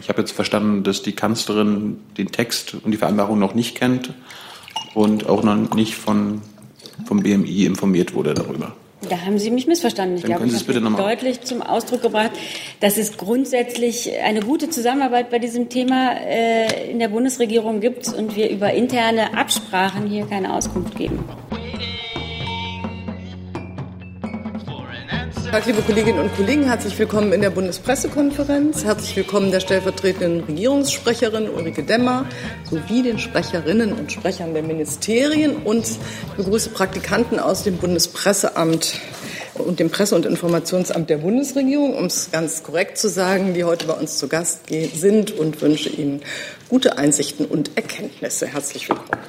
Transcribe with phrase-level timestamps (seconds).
[0.00, 4.12] Ich habe jetzt verstanden, dass die Kanzlerin den Text und die Vereinbarung noch nicht kennt
[4.94, 6.42] und auch noch nicht von,
[7.06, 8.74] vom BMI informiert wurde darüber.
[9.08, 10.16] Da haben Sie mich missverstanden.
[10.16, 12.32] Ich Dann glaube, können Sie ich es bitte habe deutlich zum Ausdruck gebracht,
[12.80, 18.36] dass es grundsätzlich eine gute Zusammenarbeit bei diesem Thema äh, in der Bundesregierung gibt und
[18.36, 21.24] wir über interne Absprachen hier keine Auskunft geben.
[25.54, 28.82] Tag, liebe Kolleginnen und Kollegen, herzlich willkommen in der Bundespressekonferenz.
[28.82, 32.26] Herzlich willkommen der stellvertretenden Regierungssprecherin Ulrike Demmer
[32.68, 35.98] sowie den Sprecherinnen und Sprechern der Ministerien und ich
[36.36, 38.98] begrüße Praktikanten aus dem Bundespresseamt
[39.54, 43.86] und dem Presse- und Informationsamt der Bundesregierung, um es ganz korrekt zu sagen, die heute
[43.86, 46.22] bei uns zu Gast sind und wünsche Ihnen
[46.68, 48.48] gute Einsichten und Erkenntnisse.
[48.48, 49.20] Herzlich willkommen.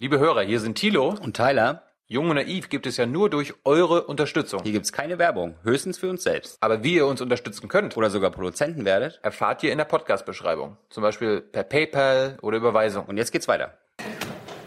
[0.00, 1.14] Liebe Hörer, hier sind Thilo.
[1.22, 4.60] Und Tyler, Jung und Naiv gibt es ja nur durch eure Unterstützung.
[4.62, 6.58] hier gibt's keine Werbung, höchstens für uns selbst.
[6.60, 9.18] Aber wie ihr uns unterstützen könnt, Oder sogar Produzenten werdet.
[9.22, 10.76] erfahrt ihr in der Podcast-Beschreibung.
[10.90, 13.06] Zum Beispiel per PayPal oder Überweisung.
[13.06, 13.78] Und jetzt geht's weiter.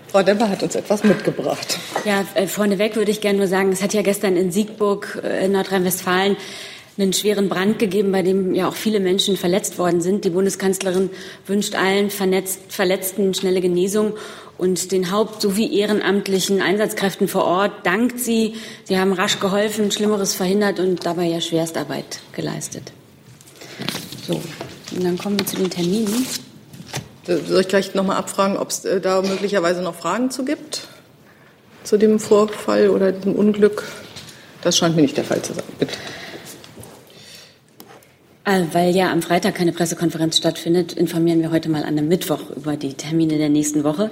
[0.08, 1.78] Frau Demmer hat uns etwas mitgebracht.
[2.04, 5.46] Ja, äh, vorneweg würde ich gerne nur sagen, es hat ja gestern in Siegburg äh,
[5.46, 6.38] in Nordrhein-Westfalen
[6.98, 10.26] einen schweren Brand gegeben, bei dem ja auch viele Menschen verletzt worden sind.
[10.26, 11.09] Die Bundeskanzlerin
[11.46, 14.14] wünscht allen Vernetzt, Verletzten schnelle Genesung
[14.58, 18.56] und den Haupt- sowie ehrenamtlichen Einsatzkräften vor Ort dankt sie.
[18.84, 22.92] Sie haben rasch geholfen, Schlimmeres verhindert und dabei ja Schwerstarbeit geleistet.
[24.28, 24.34] So,
[24.95, 26.25] und dann kommen wir zu den Terminen.
[27.25, 30.88] Soll ich gleich nochmal abfragen, ob es äh, da möglicherweise noch Fragen zu gibt?
[31.84, 33.84] Zu dem Vorfall oder diesem Unglück?
[34.62, 35.64] Das scheint mir nicht der Fall zu sein.
[35.80, 35.94] Bitte.
[38.46, 42.52] Äh, Weil ja am Freitag keine Pressekonferenz stattfindet, informieren wir heute mal an einem Mittwoch
[42.56, 44.12] über die Termine der nächsten Woche.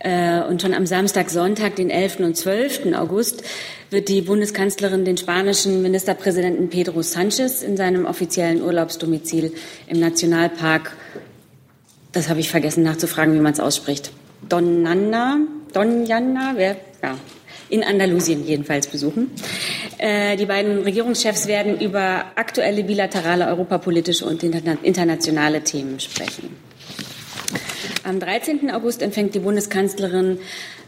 [0.00, 2.20] Äh, Und schon am Samstag, Sonntag, den 11.
[2.20, 2.94] und 12.
[2.94, 3.44] August,
[3.90, 9.52] wird die Bundeskanzlerin den spanischen Ministerpräsidenten Pedro Sanchez in seinem offiziellen Urlaubsdomizil
[9.86, 10.96] im Nationalpark,
[12.12, 14.10] das habe ich vergessen nachzufragen, wie man es ausspricht,
[14.48, 15.38] Donana,
[15.72, 17.16] Donjana, wer, ja,
[17.68, 19.30] in Andalusien jedenfalls besuchen.
[20.00, 26.56] Äh, die beiden Regierungschefs werden über aktuelle bilaterale europapolitische und interna internationale Themen sprechen.
[28.02, 28.70] Am 13.
[28.70, 30.38] August empfängt die Bundeskanzlerin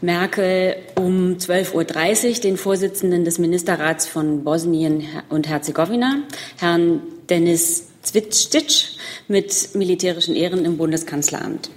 [0.01, 6.23] Merkel um 12.30 Uhr den Vorsitzenden des Ministerrats von Bosnien und Herzegowina,
[6.59, 8.97] Herrn Denis Zwitschitsch,
[9.27, 11.69] mit militärischen Ehren im Bundeskanzleramt.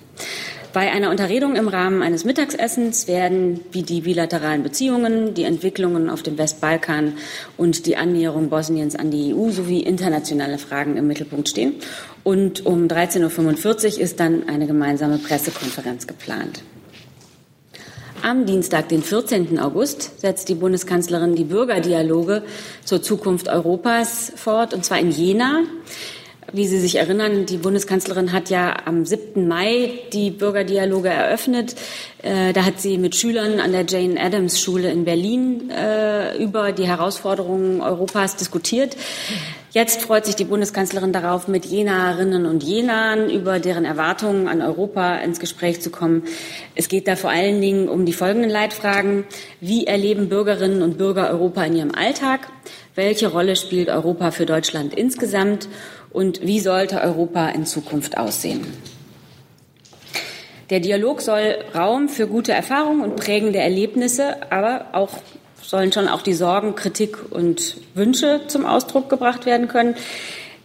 [0.76, 6.22] Bei einer Unterredung im Rahmen eines Mittagessens werden wie die bilateralen Beziehungen, die Entwicklungen auf
[6.22, 7.14] dem Westbalkan
[7.56, 11.76] und die Annäherung Bosniens an die EU sowie internationale Fragen im Mittelpunkt stehen.
[12.25, 16.60] Und um 13.45 Uhr ist dann eine gemeinsame Pressekonferenz geplant.
[18.20, 19.59] Am Dienstag, den 14.
[19.59, 22.42] August, setzt die Bundeskanzlerin die Bürgerdialoge
[22.84, 25.62] zur Zukunft Europas fort, und zwar in Jena.
[26.52, 29.48] Wie Sie sich erinnern, die Bundeskanzlerin hat ja am 7.
[29.48, 31.74] Mai die Bürgerdialoge eröffnet.
[32.22, 36.70] Äh, da hat sie mit Schülern an der Jane Addams Schule in Berlin äh, über
[36.70, 38.96] die Herausforderungen Europas diskutiert.
[39.72, 45.16] Jetzt freut sich die Bundeskanzlerin darauf, mit Jenerinnen und Jenern über deren Erwartungen an Europa
[45.16, 46.22] ins Gespräch zu kommen.
[46.74, 49.24] Es geht da vor allen Dingen um die folgenden Leitfragen.
[49.60, 52.48] Wie erleben Bürgerinnen und Bürger Europa in ihrem Alltag?
[52.94, 55.68] Welche Rolle spielt Europa für Deutschland insgesamt?
[56.16, 58.66] Und wie sollte Europa in Zukunft aussehen?
[60.71, 65.10] Der Dialog soll Raum für gute Erfahrungen und prägende Erlebnisse, aber auch
[65.60, 69.94] sollen schon auch die Sorgen, Kritik und Wünsche zum Ausdruck gebracht werden können.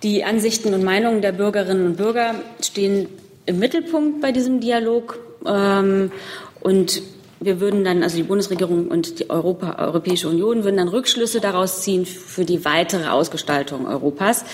[0.03, 3.09] Die Ansichten und Meinungen der Bürgerinnen und Bürger stehen
[3.45, 5.19] im Mittelpunkt bei diesem Dialog.
[5.45, 6.13] Ähm,
[6.61, 7.01] und
[7.41, 11.81] wir würden dann, also die Bundesregierung und die Europa, Europäische Union würden dann Rückschlüsse daraus
[11.81, 14.45] ziehen für die weitere Ausgestaltung Europas.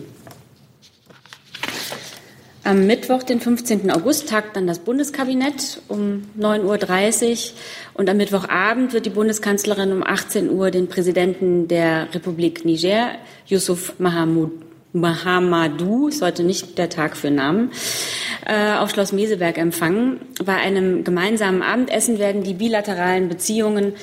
[2.65, 3.89] Am Mittwoch, den 15.
[3.89, 7.37] August, tagt dann das Bundeskabinett um 9.30 Uhr
[7.93, 13.11] und am Mittwochabend wird die Bundeskanzlerin um 18 Uhr den Präsidenten der Republik Niger,
[13.47, 14.51] Yusuf Mahamoud,
[14.93, 17.71] Mahamadou, ist heute nicht der Tag für Namen,
[18.45, 20.19] äh, auf Schloss Meseberg empfangen.
[20.43, 23.93] Bei einem gemeinsamen Abendessen werden die bilateralen Beziehungen,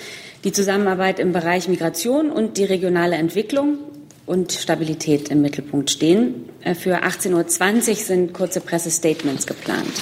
[0.45, 3.79] die Zusammenarbeit im Bereich Migration und die regionale Entwicklung
[4.25, 6.49] und Stabilität im Mittelpunkt stehen.
[6.63, 9.93] Äh, Für 18.20 Uhr sind kurze Pressestatements geplant.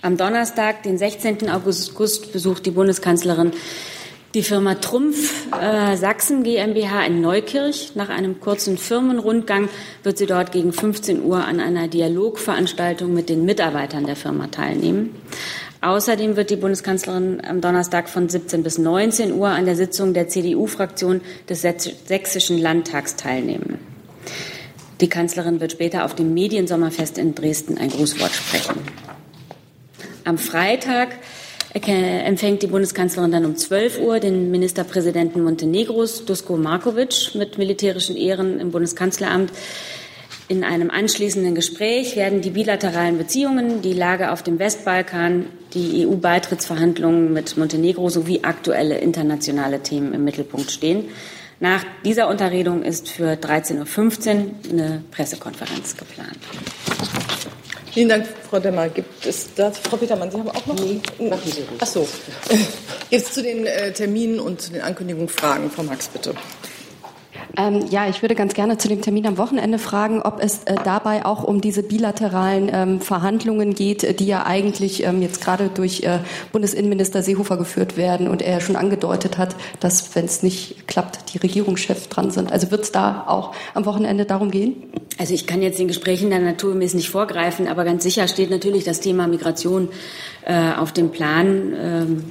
[0.00, 1.48] Am Donnerstag, den 16.
[1.48, 3.52] August, besucht die Bundeskanzlerin
[4.34, 7.92] die Firma Trumpf äh, Sachsen GmbH in Neukirch.
[7.94, 9.68] Nach einem kurzen Firmenrundgang
[10.02, 15.14] wird sie dort gegen 15 Uhr an einer Dialogveranstaltung mit den Mitarbeitern der Firma teilnehmen.
[15.82, 20.28] Außerdem wird die Bundeskanzlerin am Donnerstag von 17 bis 19 Uhr an der Sitzung der
[20.28, 23.80] CDU-Fraktion des Sächsischen Landtags teilnehmen.
[25.00, 28.78] Die Kanzlerin wird später auf dem Mediensommerfest in Dresden ein Grußwort sprechen.
[30.24, 31.08] Am Freitag
[31.74, 38.60] empfängt die Bundeskanzlerin dann um 12 Uhr den Ministerpräsidenten Montenegros, Dusko Markovic, mit militärischen Ehren
[38.60, 39.52] im Bundeskanzleramt.
[40.48, 47.32] In einem anschließenden Gespräch werden die bilateralen Beziehungen, die Lage auf dem Westbalkan, die EU-Beitrittsverhandlungen
[47.32, 51.06] mit Montenegro sowie aktuelle internationale Themen im Mittelpunkt stehen.
[51.58, 56.38] Nach dieser Unterredung ist für 13.15 Uhr eine Pressekonferenz geplant.
[57.92, 58.88] Vielen Dank, Frau Demmer.
[58.88, 60.74] Gibt es da, Frau Petermann, Sie haben auch noch?
[60.76, 61.78] Nee, machen Sie ruhig.
[61.80, 62.08] Ach so.
[63.10, 65.70] Jetzt zu den äh, Terminen und zu den Ankündigungen Fragen.
[65.70, 66.34] Frau Max, bitte.
[67.56, 70.76] Ähm, ja, ich würde ganz gerne zu dem Termin am Wochenende fragen, ob es äh,
[70.84, 75.68] dabei auch um diese bilateralen ähm, Verhandlungen geht, äh, die ja eigentlich ähm, jetzt gerade
[75.68, 76.20] durch äh,
[76.52, 81.38] Bundesinnenminister Seehofer geführt werden und er schon angedeutet hat, dass, wenn es nicht klappt, die
[81.38, 82.50] Regierungschefs dran sind.
[82.50, 84.76] Also wird es da auch am Wochenende darum gehen?
[85.18, 88.84] Also ich kann jetzt den Gesprächen der naturgemäß nicht vorgreifen, aber ganz sicher steht natürlich
[88.84, 89.88] das Thema Migration
[90.46, 92.24] äh, auf dem Plan.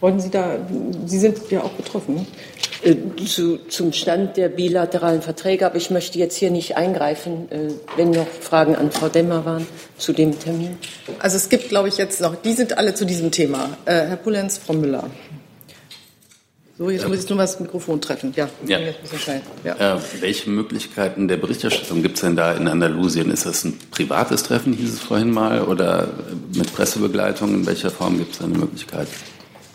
[0.00, 0.56] Wollten Sie da,
[1.04, 2.14] Sie sind ja auch betroffen.
[2.14, 2.26] Ne?
[2.82, 7.72] Äh, zu, zum Stand der bilateralen Verträge, aber ich möchte jetzt hier nicht eingreifen, äh,
[7.96, 9.66] wenn noch Fragen an Frau Demmer waren
[9.98, 10.78] zu dem Termin.
[11.18, 13.76] Also es gibt, glaube ich, jetzt noch, die sind alle zu diesem Thema.
[13.84, 15.10] Äh, Herr Pulenz, Frau Müller.
[16.78, 18.32] So, jetzt muss ich nur mal das Mikrofon treffen.
[18.34, 18.78] Ja, ja.
[19.64, 19.96] ja.
[19.96, 23.30] Äh, welche Möglichkeiten der Berichterstattung gibt es denn da in Andalusien?
[23.30, 26.08] Ist das ein privates Treffen, hieß es vorhin mal, oder
[26.54, 27.52] mit Pressebegleitung?
[27.52, 29.08] In welcher Form gibt es da eine Möglichkeit?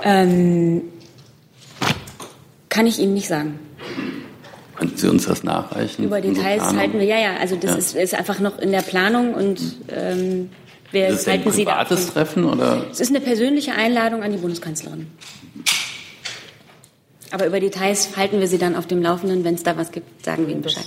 [0.06, 0.84] Ähm,
[2.70, 3.60] kann ich Ihnen nicht sagen.
[4.76, 6.06] Können Sie uns das nachreichen?
[6.06, 7.38] Über Details halten wir, ja, ja.
[7.38, 7.78] Also das ja.
[7.78, 9.60] Ist, ist, einfach noch in der Planung und
[9.90, 10.50] ähm,
[10.92, 12.86] wir ist es halten ein Sie privates Treffen oder?
[12.92, 15.08] Es ist eine persönliche Einladung an die Bundeskanzlerin.
[17.32, 19.44] Aber über Details halten wir Sie dann auf dem Laufenden.
[19.44, 20.86] Wenn es da was gibt, sagen wir Ihnen Bescheid.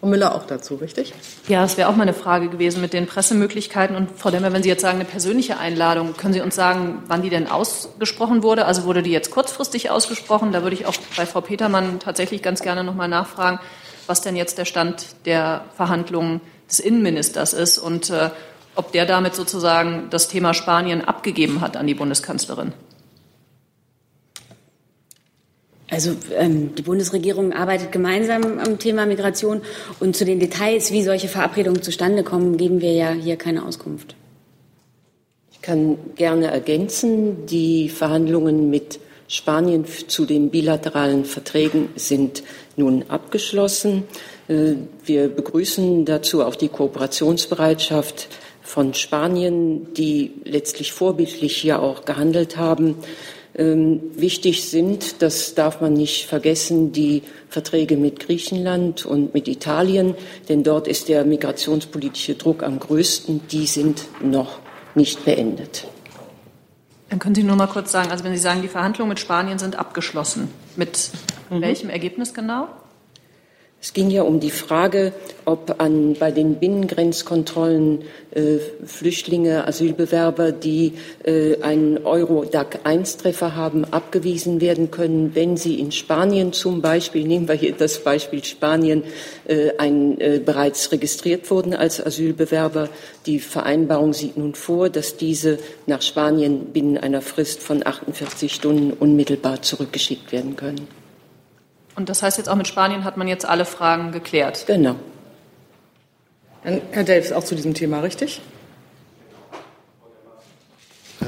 [0.00, 1.12] Und Müller auch dazu, richtig?
[1.46, 3.94] Ja, das wäre auch mal eine Frage gewesen mit den Pressemöglichkeiten.
[3.94, 7.20] Und Frau Demmer, wenn Sie jetzt sagen, eine persönliche Einladung, können Sie uns sagen, wann
[7.20, 8.64] die denn ausgesprochen wurde?
[8.64, 10.52] Also wurde die jetzt kurzfristig ausgesprochen?
[10.52, 13.60] Da würde ich auch bei Frau Petermann tatsächlich ganz gerne noch mal nachfragen,
[14.06, 18.30] was denn jetzt der Stand der Verhandlungen des Innenministers ist und äh,
[18.76, 22.72] ob der damit sozusagen das Thema Spanien abgegeben hat an die Bundeskanzlerin.
[25.90, 29.60] Also ähm, die Bundesregierung arbeitet gemeinsam am Thema Migration
[29.98, 34.14] und zu den Details, wie solche Verabredungen zustande kommen, geben wir ja hier keine Auskunft.
[35.52, 42.42] Ich kann gerne ergänzen, die Verhandlungen mit Spanien zu den bilateralen Verträgen sind
[42.76, 44.04] nun abgeschlossen.
[44.48, 48.28] Äh, wir begrüßen dazu auch die Kooperationsbereitschaft
[48.62, 52.96] von Spanien, die letztlich vorbildlich hier auch gehandelt haben.
[53.54, 60.14] Ähm, wichtig sind, das darf man nicht vergessen, die Verträge mit Griechenland und mit Italien,
[60.48, 63.40] denn dort ist der migrationspolitische Druck am größten.
[63.50, 64.60] Die sind noch
[64.94, 65.86] nicht beendet.
[67.08, 69.58] Dann können Sie nur mal kurz sagen, also wenn Sie sagen, die Verhandlungen mit Spanien
[69.58, 71.10] sind abgeschlossen, mit
[71.50, 71.60] mhm.
[71.60, 72.68] welchem Ergebnis genau?
[73.82, 75.14] Es ging ja um die Frage,
[75.46, 80.92] ob an, bei den Binnengrenzkontrollen äh, Flüchtlinge, Asylbewerber, die
[81.24, 87.54] äh, einen Euro-DAC-1-Treffer haben, abgewiesen werden können, wenn sie in Spanien zum Beispiel, nehmen wir
[87.54, 89.02] hier das Beispiel Spanien,
[89.48, 92.90] äh, ein, äh, bereits registriert wurden als Asylbewerber.
[93.24, 98.92] Die Vereinbarung sieht nun vor, dass diese nach Spanien binnen einer Frist von 48 Stunden
[98.92, 101.00] unmittelbar zurückgeschickt werden können.
[102.00, 104.64] Und das heißt jetzt auch mit Spanien hat man jetzt alle Fragen geklärt.
[104.66, 104.96] Genau.
[106.62, 108.40] Herr Delfs, auch zu diesem Thema, richtig?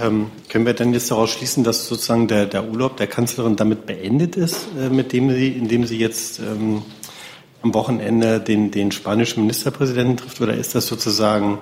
[0.01, 3.85] Ähm, können wir dann jetzt daraus schließen, dass sozusagen der, der Urlaub der Kanzlerin damit
[3.85, 6.81] beendet ist, äh, mit dem sie, indem sie jetzt ähm,
[7.61, 11.59] am Wochenende den, den spanischen Ministerpräsidenten trifft, oder ist das sozusagen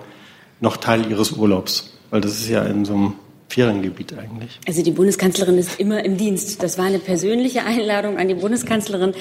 [0.60, 1.98] noch Teil ihres Urlaubs?
[2.10, 3.14] Weil das ist ja in so einem
[3.50, 4.60] Feriengebiet eigentlich?
[4.66, 6.62] Also die Bundeskanzlerin ist immer im Dienst.
[6.62, 9.12] Das war eine persönliche Einladung an die Bundeskanzlerin.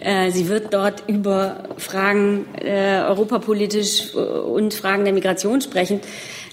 [0.00, 6.00] Äh, sie wird dort über Fragen äh, europapolitisch und Fragen der Migration sprechen.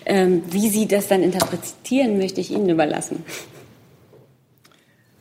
[0.05, 3.23] Ähm, wie Sie das dann interpretieren, möchte ich Ihnen überlassen.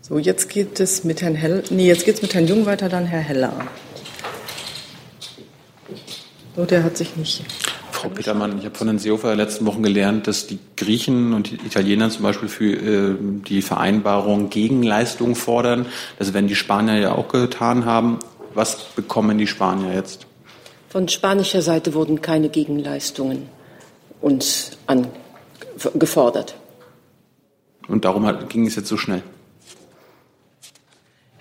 [0.01, 2.89] So, jetzt geht es mit Herrn Hell, nee, jetzt geht es mit Herrn Jung weiter,
[2.89, 3.53] dann Herr Heller.
[6.57, 7.45] So, der hat sich nicht.
[7.99, 11.57] Frau Petermann, ich habe von den Seehofer letzten Wochen gelernt, dass die Griechen und die
[11.57, 15.87] Italiener zum Beispiel für äh, die Vereinbarung Gegenleistung fordern.
[16.17, 18.21] Das werden die Spanier ja auch getan haben.
[18.55, 20.27] Was bekommen die Spanier jetzt?
[20.89, 23.49] Von spanischer Seite wurden keine Gegenleistungen
[24.21, 26.55] uns angefordert.
[27.89, 29.23] Und darum hat, ging es jetzt so schnell?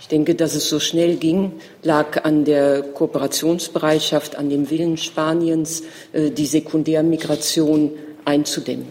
[0.08, 1.52] Ich denke, dass es so schnell ging,
[1.84, 5.84] lag an der Kooperationsbereitschaft, an dem Willen Spaniens,
[6.14, 7.92] äh, die Sekundärmigration
[8.24, 8.88] einzudämmen,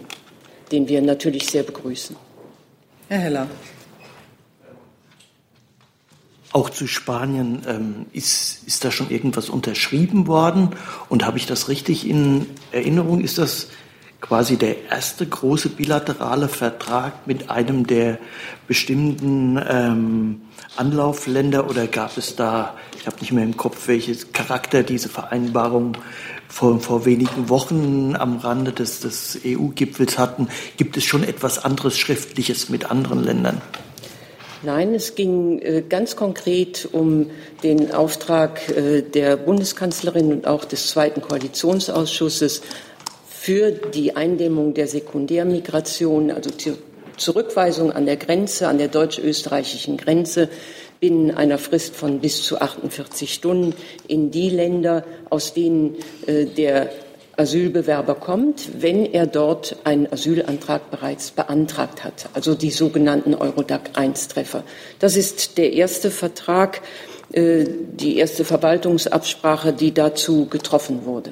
[0.71, 2.15] den wir natürlich sehr begrüßen.
[3.07, 3.47] Herr Heller.
[6.51, 10.75] Auch zu Spanien ähm, ist, ist da schon irgendwas unterschrieben worden?
[11.09, 13.21] Und habe ich das richtig in Erinnerung?
[13.21, 13.69] Ist das
[14.21, 18.17] quasi der erste große bilaterale Vertrag mit einem der
[18.67, 20.41] bestimmten ähm,
[20.75, 25.97] Anlaufländer oder gab es da, ich habe nicht mehr im Kopf, welches Charakter diese Vereinbarung
[26.47, 30.47] vor, vor wenigen Wochen am Rande des, des EU-Gipfels hatten?
[30.77, 33.61] Gibt es schon etwas anderes Schriftliches mit anderen Ländern?
[34.63, 37.29] Nein, es ging äh, ganz konkret um
[37.63, 42.63] den Auftrag äh, der Bundeskanzlerin und auch des zweiten Koalitionsausschusses
[43.47, 46.77] für die Eindämmung der Sekundärmigration, also zur
[47.15, 50.49] Zurückweisung an der Grenze, an der deutsch-österreichischen Grenze
[50.99, 53.73] binnen einer Frist von bis zu 48 Stunden
[54.05, 56.89] in die Länder, aus denen äh, der
[57.37, 64.65] Asylbewerber kommt, wenn er dort einen Asylantrag bereits beantragt hat, also die sogenannten Eurodac-I-Treffer.
[64.99, 66.81] Das ist der erste Vertrag,
[67.31, 71.31] äh, die erste Verwaltungsabsprache, die dazu getroffen wurde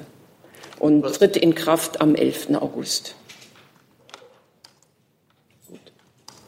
[0.86, 2.50] und tritt in Kraft am 11.
[2.62, 3.16] August.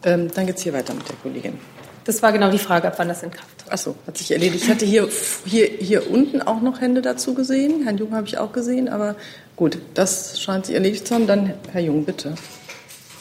[0.03, 1.59] Ähm, dann geht es hier weiter mit der Kollegin.
[2.05, 3.73] Das war genau die Frage, ab wann das in Kraft tritt.
[3.73, 4.63] Achso, hat sich erledigt.
[4.63, 5.09] Ich hatte hier,
[5.45, 7.83] hier, hier unten auch noch Hände dazu gesehen.
[7.83, 9.15] Herrn Jung habe ich auch gesehen, aber
[9.55, 11.25] gut, das scheint sich erledigt zu haben.
[11.25, 12.35] Dann Herr Jung, bitte.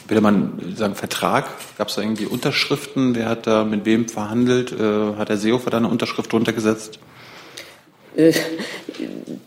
[0.07, 1.47] Will man sagen, Vertrag?
[1.77, 3.15] Gab es da irgendwie Unterschriften?
[3.15, 4.71] Wer hat da mit wem verhandelt?
[4.71, 6.99] Äh, hat der Seehofer da eine Unterschrift runtergesetzt?
[8.17, 8.33] Äh,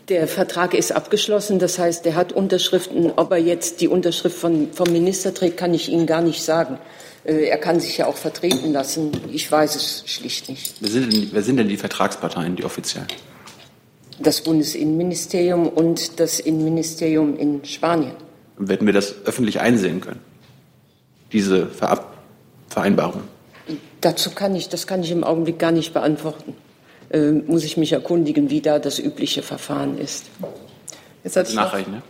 [0.07, 3.11] der Vertrag ist abgeschlossen, das heißt, er hat Unterschriften.
[3.15, 6.77] Ob er jetzt die Unterschrift von, vom Minister trägt, kann ich Ihnen gar nicht sagen.
[7.25, 9.11] Äh, er kann sich ja auch vertreten lassen.
[9.31, 10.75] Ich weiß es schlicht nicht.
[10.79, 13.07] Wer sind denn, wer sind denn die Vertragsparteien, die offiziellen?
[14.19, 18.13] Das Bundesinnenministerium und das Innenministerium in Spanien.
[18.57, 20.19] Und werden wir das öffentlich einsehen können?
[21.31, 22.17] Diese Verab
[22.69, 23.23] Vereinbarung?
[23.99, 26.55] Dazu kann ich, das kann ich im Augenblick gar nicht beantworten.
[27.11, 30.27] Äh, muss ich mich erkundigen, wie da das übliche Verfahren ist.
[31.23, 32.01] Jetzt hatte ich, noch, ne?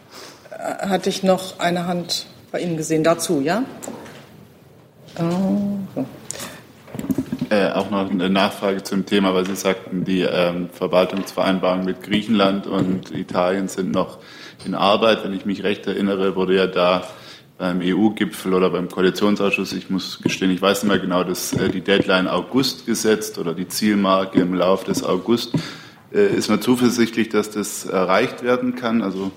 [0.58, 3.04] hatte ich noch eine Hand bei Ihnen gesehen.
[3.04, 3.64] Dazu, ja?
[5.20, 6.04] Oh.
[7.50, 12.68] Äh, auch noch eine Nachfrage zum Thema, weil Sie sagten, die ähm, Verwaltungsvereinbarungen mit Griechenland
[12.68, 14.20] und Italien sind noch
[14.66, 15.24] in Arbeit.
[15.24, 17.04] Wenn ich mich recht erinnere, wurde ja da
[17.62, 21.70] beim EU-Gipfel oder beim Koalitionsausschuss, ich muss gestehen, ich weiß nicht mehr genau, dass äh,
[21.70, 25.54] die Deadline August gesetzt oder die Zielmarke im Lauf des August.
[26.12, 29.04] Äh, ist man zuversichtlich, dass das erreicht werden kann?
[29.04, 29.30] Also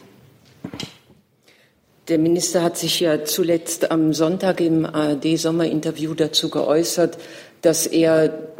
[2.08, 7.18] der Minister hat sich ja zuletzt am Sonntag im ARD-Sommerinterview dazu geäußert,
[7.60, 8.53] dass er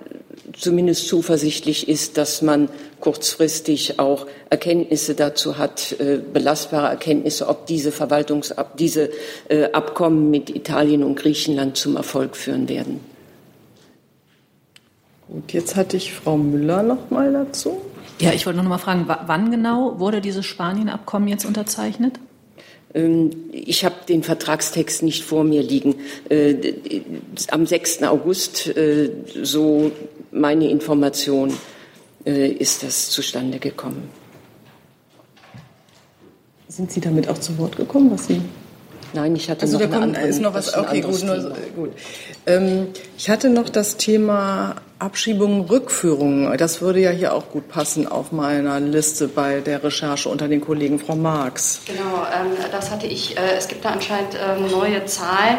[0.58, 2.68] zumindest zuversichtlich ist, dass man
[3.00, 9.10] kurzfristig auch Erkenntnisse dazu hat, äh, belastbare Erkenntnisse, ob diese Verwaltungs diese
[9.48, 13.00] äh, Abkommen mit Italien und Griechenland zum Erfolg führen werden.
[15.28, 17.80] Gut, jetzt hatte ich Frau Müller noch mal dazu.
[18.20, 22.20] Ja, ich wollte noch mal fragen, wann genau wurde dieses Spanien-Abkommen jetzt unterzeichnet?
[22.94, 25.96] Ähm, ich habe den Vertragstext nicht vor mir liegen.
[26.28, 26.54] Äh,
[27.50, 28.04] am 6.
[28.04, 28.72] August,
[29.42, 29.90] so
[30.34, 31.56] meine Information,
[32.26, 34.10] äh, ist das zustande gekommen.
[36.68, 38.40] Sind Sie damit auch zu Wort gekommen, was Sie
[39.14, 40.76] Nein, ich hatte also noch da kommt, andere, ist noch was.
[40.76, 41.92] Okay, gut, nur, gut.
[42.46, 46.56] Ähm, ich hatte noch das Thema Abschiebung, Rückführung.
[46.58, 50.60] Das würde ja hier auch gut passen auf meiner Liste bei der Recherche unter den
[50.60, 51.80] Kollegen Frau Marx.
[51.86, 53.36] Genau, ähm, das hatte ich.
[53.36, 55.58] Äh, es gibt da anscheinend ähm, neue Zahlen.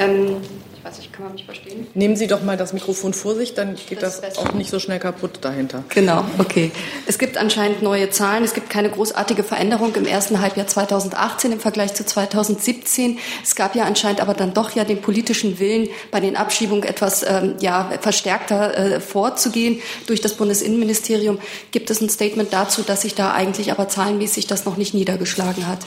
[0.00, 0.36] Ähm,
[0.80, 1.86] ich weiß nicht, kann man mich verstehen?
[1.92, 4.78] Nehmen Sie doch mal das Mikrofon vor sich, dann geht das, das auch nicht so
[4.78, 5.84] schnell kaputt dahinter.
[5.90, 6.70] Genau, okay.
[7.06, 8.44] Es gibt anscheinend neue Zahlen.
[8.44, 13.18] Es gibt keine großartige Veränderung im ersten Halbjahr 2018 im Vergleich zu 2017.
[13.42, 17.24] Es gab ja anscheinend aber dann doch ja den politischen Willen, bei den Abschiebungen etwas
[17.28, 19.82] ähm, ja, verstärkter äh, vorzugehen.
[20.06, 21.40] Durch das Bundesinnenministerium
[21.72, 25.66] gibt es ein Statement dazu, dass sich da eigentlich aber zahlenmäßig das noch nicht niedergeschlagen
[25.66, 25.80] hat.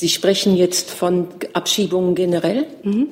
[0.00, 2.64] Sie sprechen jetzt von Abschiebungen generell?
[2.84, 3.08] Mhm.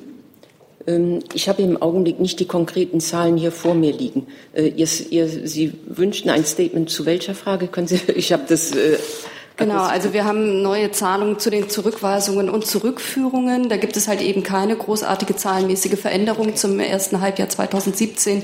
[0.87, 4.25] Ähm, ich habe im Augenblick nicht die konkreten Zahlen hier vor mir liegen.
[4.53, 7.67] Äh, ihr, ihr, Sie wünschten ein Statement zu welcher Frage?
[7.67, 8.97] Können Sie, ich habe das äh,
[9.59, 13.67] Genau, also wir haben neue Zahlungen zu den Zurückweisungen und Zurückführungen.
[13.67, 18.43] Da gibt es halt eben keine großartige zahlenmäßige Veränderung zum ersten Halbjahr 2017.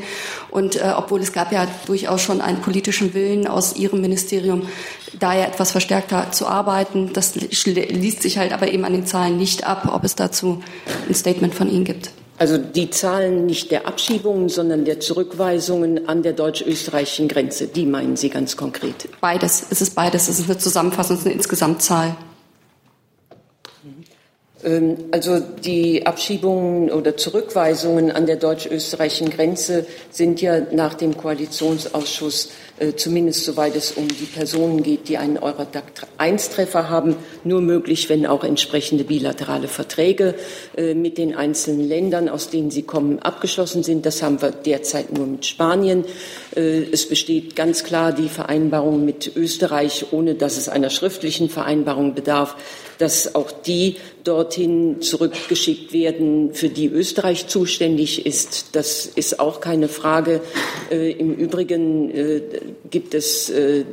[0.51, 4.67] Und äh, obwohl es gab ja durchaus schon einen politischen Willen aus Ihrem Ministerium,
[5.17, 9.37] da ja etwas verstärkter zu arbeiten, das liest sich halt aber eben an den Zahlen
[9.37, 10.61] nicht ab, ob es dazu
[11.07, 12.11] ein Statement von Ihnen gibt.
[12.37, 18.17] Also die Zahlen nicht der Abschiebungen, sondern der Zurückweisungen an der deutsch-österreichischen Grenze, die meinen
[18.17, 19.07] Sie ganz konkret?
[19.21, 19.65] Beides.
[19.69, 20.27] Es ist beides.
[20.27, 22.17] Es ist eine Zusammenfassung, es ist eine Insgesamtzahl.
[24.65, 32.49] Ähm, also die Abschiebungen oder Zurückweisungen an der deutsch-österreichischen Grenze sind ja nach dem Koalitionsausschuss
[32.95, 35.85] zumindest soweit es um die Personen geht, die einen Eurodac
[36.17, 40.35] 1-Treffer haben, nur möglich, wenn auch entsprechende bilaterale Verträge
[40.75, 44.05] äh, mit den einzelnen Ländern, aus denen sie kommen, abgeschlossen sind.
[44.05, 46.03] Das haben wir derzeit nur mit Spanien.
[46.55, 52.13] Äh, es besteht ganz klar die Vereinbarung mit Österreich, ohne dass es einer schriftlichen Vereinbarung
[52.13, 52.55] bedarf,
[52.97, 58.75] dass auch die dorthin zurückgeschickt werden, für die Österreich zuständig ist.
[58.75, 60.41] Das ist auch keine Frage.
[60.91, 62.41] Äh, Im Übrigen äh,
[62.89, 63.85] gibt es äh,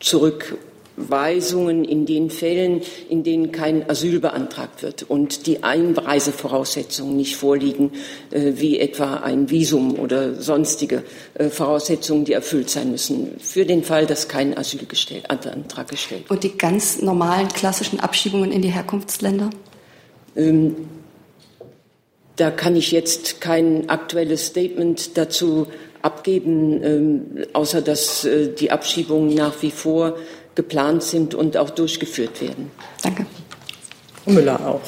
[0.00, 7.92] Zurückweisungen in den Fällen, in denen kein Asyl beantragt wird und die Einreisevoraussetzungen nicht vorliegen,
[8.30, 11.02] äh, wie etwa ein Visum oder sonstige
[11.34, 16.30] äh, Voraussetzungen, die erfüllt sein müssen, für den Fall, dass kein Asylantrag gestellt wird.
[16.30, 19.50] Und die ganz normalen klassischen Abschiebungen in die Herkunftsländer?
[20.36, 20.76] Ähm,
[22.36, 25.66] da kann ich jetzt kein aktuelles Statement dazu
[26.06, 30.16] abgeben, ähm, außer dass äh, die Abschiebungen nach wie vor
[30.54, 32.70] geplant sind und auch durchgeführt werden.
[33.02, 33.26] Danke.
[34.24, 34.80] Frau Müller auch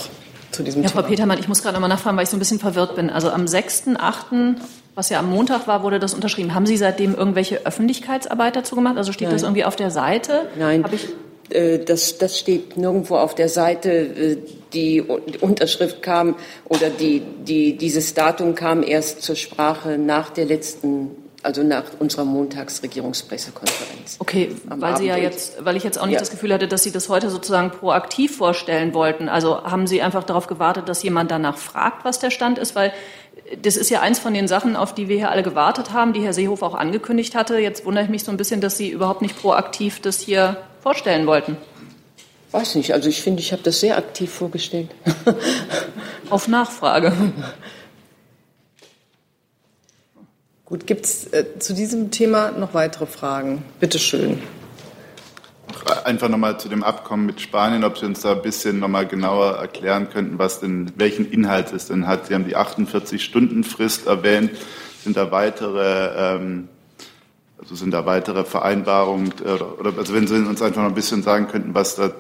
[0.51, 1.03] zu diesem ja, Thema.
[1.03, 3.11] Frau Petermann, ich muss gerade nochmal nachfragen, weil ich so ein bisschen verwirrt bin.
[3.11, 4.57] Also am 6.8.,
[4.95, 6.55] was ja am Montag war, wurde das unterschrieben.
[6.55, 8.97] Haben Sie seitdem irgendwelche Öffentlichkeitsarbeit dazu gemacht?
[8.97, 9.37] Also steht Nein.
[9.37, 10.49] das irgendwie auf der Seite?
[10.59, 10.85] Nein.
[11.51, 13.91] Äh, Das, das steht nirgendwo auf der Seite.
[13.91, 14.37] Äh,
[14.75, 15.01] Die
[15.41, 16.35] Unterschrift kam
[16.69, 21.11] oder die, die, dieses Datum kam erst zur Sprache nach der letzten,
[21.43, 24.17] also nach unserer Montagsregierungspressekonferenz.
[24.19, 26.21] Okay, weil Sie ja jetzt, weil ich jetzt auch nicht Ja.
[26.21, 29.31] das Gefühl hatte, dass Sie das heute sozusagen proaktiv vorstellen wollten.
[29.31, 32.93] Also haben Sie einfach darauf gewartet, dass jemand danach fragt, was der Stand ist, weil
[33.63, 36.21] das ist ja eins von den Sachen, auf die wir hier alle gewartet haben, die
[36.21, 37.59] Herr Seehofer auch angekündigt hatte.
[37.59, 41.27] Jetzt wundere ich mich so ein bisschen, dass Sie überhaupt nicht proaktiv das hier vorstellen
[41.27, 41.57] wollten.
[42.51, 44.91] Weiß nicht, also ich finde, ich habe das sehr aktiv vorgestellt.
[46.31, 47.13] Auf Nachfrage.
[50.65, 53.65] Gut, gibt es äh, zu diesem Thema noch weitere Fragen?
[53.81, 54.43] Bitte schön.
[56.05, 59.57] Einfach nochmal zu dem Abkommen mit Spanien, ob Sie uns da ein bisschen nochmal genauer
[59.57, 62.27] erklären könnten, was denn, welchen Inhalt es denn hat.
[62.27, 64.51] Sie haben die 48-Stunden-Frist erwähnt.
[65.03, 66.69] Sind da weitere, ähm,
[67.61, 71.23] also sind da weitere Vereinbarungen, äh, oder, also wenn Sie uns einfach noch ein bisschen
[71.23, 72.13] sagen könnten, was da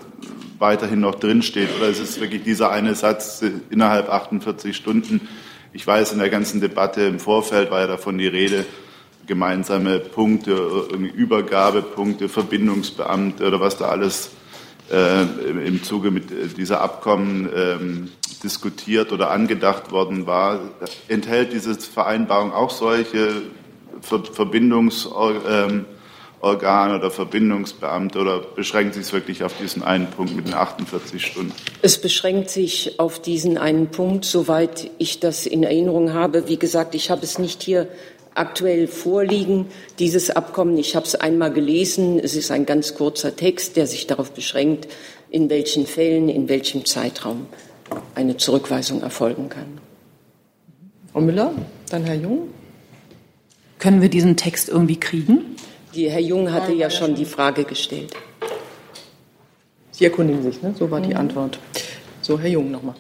[0.59, 5.29] weiterhin noch drinsteht, oder ist es wirklich dieser eine Satz äh, innerhalb 48 Stunden?
[5.73, 8.67] Ich weiß, in der ganzen Debatte im Vorfeld war ja davon die Rede,
[9.27, 14.31] gemeinsame Punkte, irgendwie Übergabepunkte, Verbindungsbeamte oder was da alles
[14.91, 15.23] äh,
[15.67, 18.09] im Zuge mit äh, dieser Abkommen ähm,
[18.43, 20.61] diskutiert oder angedacht worden war.
[21.09, 23.43] Enthält diese Vereinbarung auch solche
[24.01, 25.85] Ver Verbindungsorgane
[26.43, 31.25] ähm, oder Verbindungsbeamte oder beschränkt sich es wirklich auf diesen einen Punkt mit den 48
[31.25, 31.53] Stunden?
[31.83, 36.49] Es beschränkt sich auf diesen einen Punkt, soweit ich das in Erinnerung habe.
[36.49, 37.89] Wie gesagt, ich habe es nicht hier
[38.35, 39.67] aktuell vorliegen,
[39.99, 40.79] dieses Abkommen.
[40.79, 42.19] Ich habe es einmal gelesen.
[42.19, 44.89] Es ist ein ganz kurzer Text, der sich darauf beschränkt,
[45.31, 47.47] in welchen Fällen, in welchem Zeitraum
[48.15, 49.81] eine Zurückweisung erfolgen kann.
[51.13, 51.53] Frau Müller,
[51.91, 52.49] dann Herr Jung.
[53.79, 55.57] Können wir diesen Text irgendwie kriegen?
[55.95, 58.15] Die, Herr Jung hatte ja schon die Frage gestellt.
[59.93, 60.75] Sie erkundigen sich, ne?
[60.79, 61.59] so war die Antwort.
[62.21, 62.95] So, Herr Jung nochmal.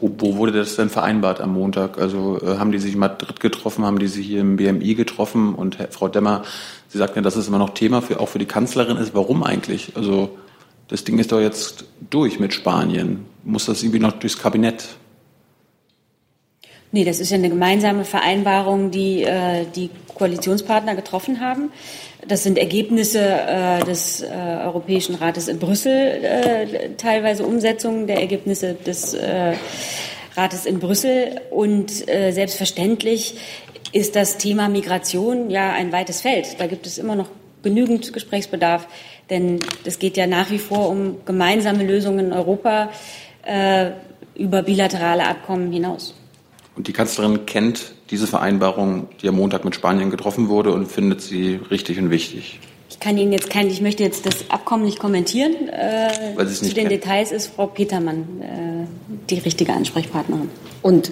[0.00, 1.98] Wo, wo wurde das denn vereinbart am Montag?
[1.98, 5.54] Also äh, haben die sich in Madrid getroffen, haben die sich hier im BMI getroffen?
[5.54, 6.42] Und Herr, Frau Demmer,
[6.88, 9.14] Sie sagten ja, dass es immer noch Thema für, auch für die Kanzlerin ist.
[9.14, 9.92] Warum eigentlich?
[9.96, 10.30] Also
[10.88, 13.24] das Ding ist doch jetzt durch mit Spanien.
[13.44, 14.96] Muss das irgendwie noch durchs Kabinett?
[16.96, 21.70] Nee, das ist ja eine gemeinsame Vereinbarung, die äh, die Koalitionspartner getroffen haben.
[22.26, 24.28] Das sind Ergebnisse äh, des äh,
[24.64, 29.52] Europäischen Rates in Brüssel, äh, teilweise Umsetzungen der Ergebnisse des äh,
[30.36, 31.42] Rates in Brüssel.
[31.50, 33.34] Und äh, selbstverständlich
[33.92, 36.58] ist das Thema Migration ja ein weites Feld.
[36.58, 37.28] Da gibt es immer noch
[37.62, 38.88] genügend Gesprächsbedarf,
[39.28, 42.88] denn es geht ja nach wie vor um gemeinsame Lösungen in Europa
[44.34, 46.14] über bilaterale Abkommen hinaus.
[46.76, 51.22] Und die Kanzlerin kennt diese Vereinbarung, die am Montag mit Spanien getroffen wurde und findet
[51.22, 52.60] sie richtig und wichtig.
[52.88, 55.68] Ich kann Ihnen jetzt kein, ich möchte jetzt das Abkommen nicht kommentieren.
[55.68, 57.00] Äh, Weil es zu nicht den kennen.
[57.00, 58.86] Details ist Frau Petermann äh,
[59.28, 60.50] die richtige Ansprechpartnerin.
[60.82, 61.10] Und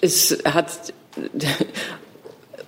[0.00, 0.92] es hat,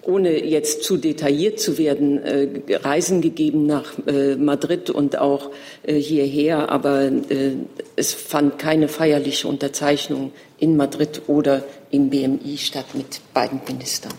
[0.02, 5.50] ohne jetzt zu detailliert zu werden, äh, Reisen gegeben nach äh, Madrid und auch
[5.82, 7.56] äh, hierher, aber äh,
[7.96, 14.12] es fand keine feierliche Unterzeichnung in Madrid oder im BMI statt mit beiden Ministern.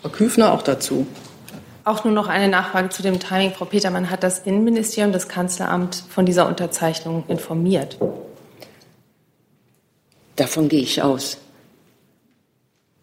[0.00, 1.06] Frau Küfner auch dazu.
[1.84, 3.52] Auch nur noch eine Nachfrage zu dem Timing.
[3.52, 7.98] Frau Petermann hat das Innenministerium, das Kanzleramt von dieser Unterzeichnung informiert.
[10.36, 11.38] Davon gehe ich aus.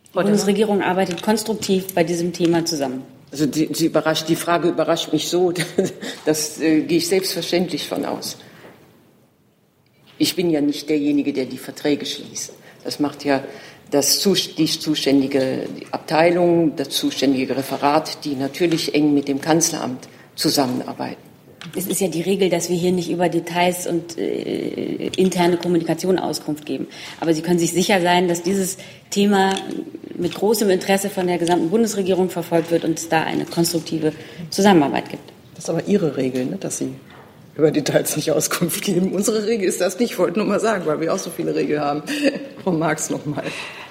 [0.06, 3.04] Die Bundesregierung arbeitet konstruktiv bei diesem Thema zusammen.
[3.32, 5.54] Also die, sie überrascht, die Frage überrascht mich so,
[6.26, 8.38] das äh, gehe ich selbstverständlich von aus.
[10.20, 12.54] Ich bin ja nicht derjenige, der die Verträge schließt.
[12.84, 13.44] Das macht ja
[13.90, 14.22] das,
[14.58, 21.30] die zuständige Abteilung, das zuständige Referat, die natürlich eng mit dem Kanzleramt zusammenarbeiten.
[21.76, 26.18] Es ist ja die Regel, dass wir hier nicht über Details und äh, interne Kommunikation
[26.18, 26.88] Auskunft geben.
[27.20, 28.78] Aber Sie können sich sicher sein, dass dieses
[29.10, 29.56] Thema
[30.18, 34.14] mit großem Interesse von der gesamten Bundesregierung verfolgt wird und es da eine konstruktive
[34.50, 35.24] Zusammenarbeit gibt.
[35.56, 36.94] Das ist aber Ihre Regel, ne, dass Sie
[37.56, 39.12] über Details nicht Auskunft geben.
[39.12, 40.12] Unsere Regel ist das nicht.
[40.12, 42.04] Ich wollte nur mal sagen, weil wir auch so viele Regeln haben.
[42.64, 43.44] Frau Marx noch mal.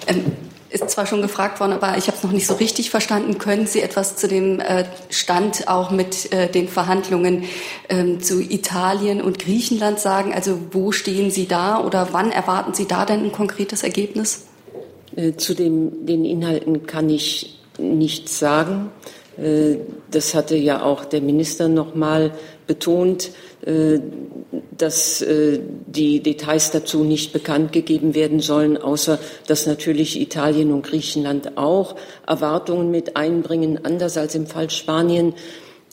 [0.07, 0.25] Ähm,
[0.71, 3.39] ist zwar schon gefragt worden, aber ich habe es noch nicht so richtig verstanden.
[3.39, 7.45] Können Sie etwas zu dem äh, Stand auch mit äh, den Verhandlungen
[7.89, 10.35] ähm, zu Italien und Griechenland sagen?
[10.35, 14.47] Also wo stehen Sie da oder wann erwarten Sie da denn ein konkretes Ergebnis?
[15.17, 18.91] Äh, Zu dem, den Inhalten kann ich nichts sagen.
[20.11, 22.33] Das hatte ja auch der Minister noch mal
[22.67, 23.31] betont,
[24.77, 30.87] dass äh, die Details dazu nicht bekannt gegeben werden sollen, außer dass natürlich Italien und
[30.87, 35.35] Griechenland auch Erwartungen mit einbringen, anders als im Fall Spanien.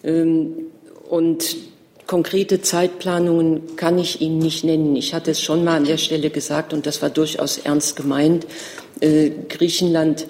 [0.04, 0.72] Ähm,
[1.10, 1.56] Und
[2.08, 4.96] konkrete Zeitplanungen kann ich Ihnen nicht nennen.
[4.96, 8.48] Ich hatte es schon mal an der Stelle gesagt und das war durchaus ernst gemeint.
[9.02, 10.26] Äh, Griechenland äh,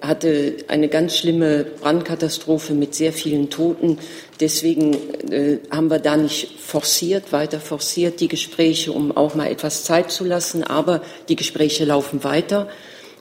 [0.00, 3.98] hatte eine ganz schlimme Brandkatastrophe mit sehr vielen Toten.
[4.40, 4.94] Deswegen
[5.30, 10.10] äh, haben wir da nicht forciert, weiter forciert die Gespräche, um auch mal etwas Zeit
[10.10, 10.64] zu lassen.
[10.64, 12.68] Aber die Gespräche laufen weiter.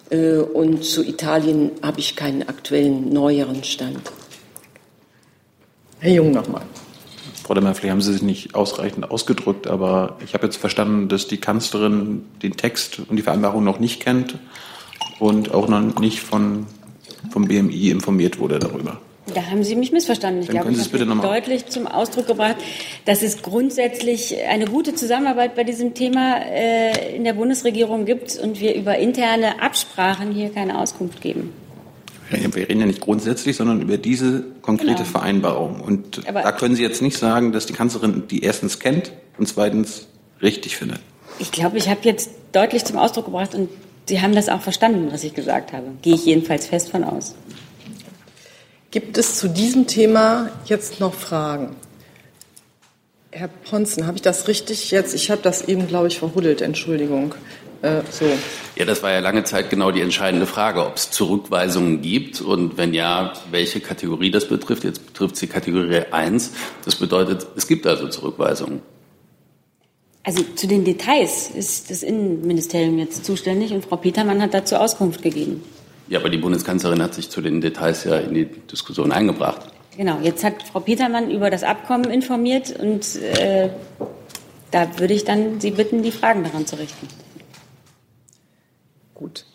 [0.10, 4.02] Äh, und zu Italien habe ich keinen aktuellen, neueren Stand.
[6.00, 6.64] Herr Jung noch mal.
[7.44, 11.28] Frau Demmer, vielleicht haben Sie sich nicht ausreichend ausgedrückt, aber ich habe jetzt verstanden, dass
[11.28, 14.40] die Kanzlerin den Text und die Vereinbarung noch nicht kennt
[15.20, 16.66] und auch noch nicht von,
[17.32, 19.00] vom BMI informiert wurde darüber.
[19.34, 20.42] Da haben Sie mich missverstanden.
[20.42, 22.58] Ich Dann glaube, können Sie ich es bitte habe deutlich zum Ausdruck gebracht,
[23.06, 28.60] dass es grundsätzlich eine gute Zusammenarbeit bei diesem Thema äh, in der Bundesregierung gibt und
[28.60, 31.54] wir über interne Absprachen hier keine Auskunft geben.
[32.30, 35.06] Wir reden ja nicht grundsätzlich, sondern über diese konkrete Genau.
[35.06, 35.82] Vereinbarung.
[35.82, 39.48] Und Aber- da können Sie jetzt nicht sagen, dass die Kanzlerin die erstens kennt und
[39.48, 40.08] zweitens
[40.42, 41.00] richtig findet.
[41.40, 43.70] Ich glaube, ich habe jetzt deutlich zum Ausdruck gebracht und
[44.06, 45.88] Sie haben das auch verstanden, was ich gesagt habe.
[46.02, 47.36] Gehe ich jedenfalls fest von aus.
[48.92, 51.76] Gibt es zu diesem Thema jetzt noch Fragen?
[53.32, 55.16] Herr Ponzen, habe ich das richtig jetzt?
[55.16, 56.62] Ich habe das eben, glaube ich, verhuddelt.
[56.62, 57.34] Entschuldigung.
[57.82, 58.26] Äh, so.
[58.76, 62.78] Ja, das war ja lange Zeit genau die entscheidende Frage, ob es Zurückweisungen gibt und
[62.78, 64.84] wenn ja, welche Kategorie das betrifft.
[64.84, 66.52] Jetzt betrifft sie Kategorie 1.
[66.86, 68.82] Das bedeutet, es gibt also Zurückweisungen.
[70.24, 75.22] Also zu den Details ist das Innenministerium jetzt zuständig und Frau Petermann hat dazu Auskunft
[75.22, 75.62] gegeben.
[76.08, 79.68] Ja, aber die Bundeskanzlerin hat sich zu den Details ja in die Diskussion eingebracht.
[79.98, 83.70] Genau, jetzt hat Frau Petermann über das Abkommen informiert und äh,
[84.72, 87.08] da würde ich dann Sie bitten, die Fragen daran zu richten.
[89.14, 89.46] Gut.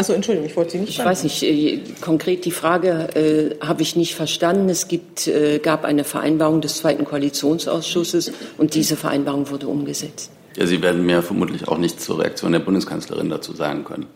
[0.00, 3.82] Achso, Entschuldigung, ich wollte Sie nicht Ich weiß nicht, äh, konkret die Frage äh, habe
[3.82, 4.70] ich nicht verstanden.
[4.70, 10.30] Es gibt, äh, gab eine Vereinbarung des Zweiten Koalitionsausschusses und diese Vereinbarung wurde umgesetzt.
[10.56, 14.06] Ja, Sie werden mir vermutlich auch nichts zur Reaktion der Bundeskanzlerin dazu sagen können.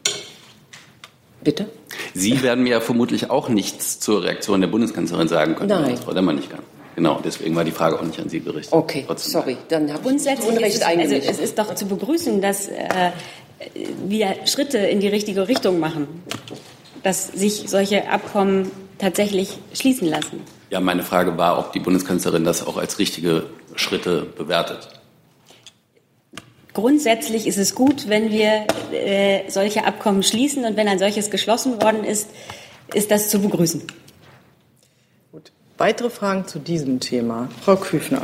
[1.43, 1.67] Bitte?
[2.15, 5.99] Sie werden mir ja vermutlich auch nichts zur Reaktion der Bundeskanzlerin sagen können, Nein.
[5.99, 6.61] Frau Demmer nicht kann.
[6.95, 8.73] Genau, deswegen war die Frage auch nicht an Sie gerichtet.
[8.73, 9.33] Okay, Trotzdem.
[9.33, 12.69] sorry, dann habe ich Grundsätzlich Unrecht ist es, also es ist doch zu begrüßen, dass
[12.69, 13.11] äh,
[14.07, 16.23] wir Schritte in die richtige Richtung machen,
[17.03, 20.41] dass sich solche Abkommen tatsächlich schließen lassen.
[20.71, 24.89] Ja, meine Frage war, ob die Bundeskanzlerin das auch als richtige Schritte bewertet.
[26.73, 31.81] Grundsätzlich ist es gut, wenn wir äh, solche Abkommen schließen und wenn ein solches geschlossen
[31.81, 32.29] worden ist,
[32.93, 33.83] ist das zu begrüßen.
[35.79, 37.49] Weitere Fragen zu diesem Thema?
[37.63, 38.23] Frau Küfner.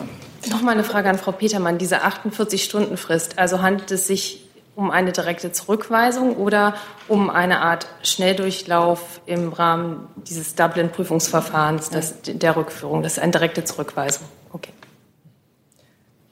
[0.51, 1.79] Noch mal eine Frage an Frau Petermann.
[1.79, 4.47] Diese 48-Stunden-Frist, also handelt es sich
[4.81, 6.75] um eine direkte Zurückweisung oder
[7.07, 11.90] um eine Art Schnelldurchlauf im Rahmen dieses Dublin-Prüfungsverfahrens,
[12.25, 13.03] der Rückführung.
[13.03, 14.27] Das ist eine direkte Zurückweisung.
[14.55, 14.73] Okay.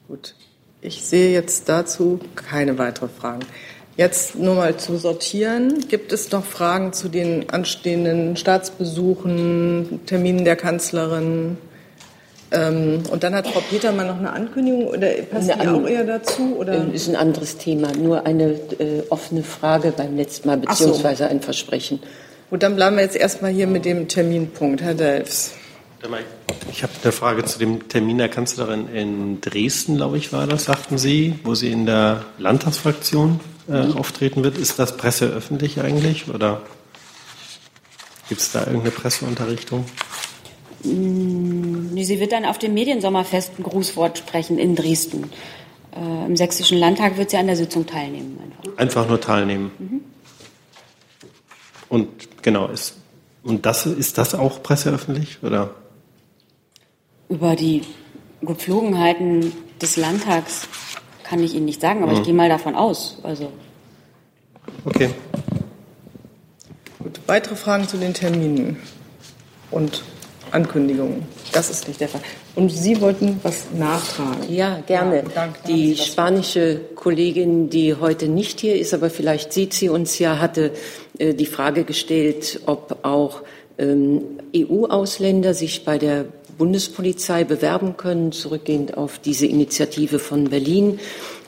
[0.07, 0.33] Gut.
[0.81, 3.41] Ich sehe jetzt dazu keine weiteren Fragen.
[3.97, 5.85] Jetzt nur mal zu sortieren.
[5.87, 11.57] Gibt es noch Fragen zu den anstehenden Staatsbesuchen, Terminen der Kanzlerin?
[12.51, 16.55] Ähm, und dann hat Frau Petermann noch eine Ankündigung oder passt die auch eher dazu?
[16.57, 16.79] Oder?
[16.79, 21.29] Das ist ein anderes Thema, nur eine äh, offene Frage beim letzten Mal, beziehungsweise so.
[21.29, 21.99] ein Versprechen.
[22.49, 24.81] Gut, dann bleiben wir jetzt erstmal hier mit dem Terminpunkt.
[24.81, 25.51] Herr Delfs.
[26.71, 30.63] Ich habe eine Frage zu dem Termin der Kanzlerin in Dresden, glaube ich, war das,
[30.63, 33.97] sagten Sie, wo sie in der Landtagsfraktion äh, mhm.
[33.97, 34.57] auftreten wird.
[34.57, 36.61] Ist das presseöffentlich eigentlich oder
[38.29, 39.85] gibt es da irgendeine Presseunterrichtung?
[40.83, 45.29] Mm, sie wird dann auf dem Mediensommerfest ein Grußwort sprechen in Dresden.
[45.95, 48.39] Äh, Im Sächsischen Landtag wird sie an der Sitzung teilnehmen.
[48.41, 49.71] Einfach, einfach nur teilnehmen.
[49.79, 50.01] Mhm.
[51.89, 52.95] Und genau, ist,
[53.43, 55.73] und das, ist das auch presseöffentlich oder?
[57.27, 57.81] Über die
[58.41, 60.67] Gepflogenheiten des Landtags
[61.23, 62.19] kann ich Ihnen nicht sagen, aber mhm.
[62.19, 63.17] ich gehe mal davon aus.
[63.23, 63.51] Also.
[64.85, 65.09] Okay.
[66.99, 68.77] Gut, weitere Fragen zu den Terminen
[69.71, 70.03] und
[70.51, 71.23] Ankündigungen.
[71.51, 72.21] Das ist nicht der Fall.
[72.55, 74.53] Und Sie wollten was nachtragen.
[74.53, 75.17] Ja, gerne.
[75.17, 80.19] Ja, danke, die spanische Kollegin, die heute nicht hier ist, aber vielleicht sieht sie uns
[80.19, 80.71] ja, hatte
[81.17, 83.41] äh, die Frage gestellt, ob auch
[83.77, 84.21] ähm,
[84.55, 86.25] EU-Ausländer sich bei der
[86.59, 90.99] Bundespolizei bewerben können, zurückgehend auf diese Initiative von Berlin.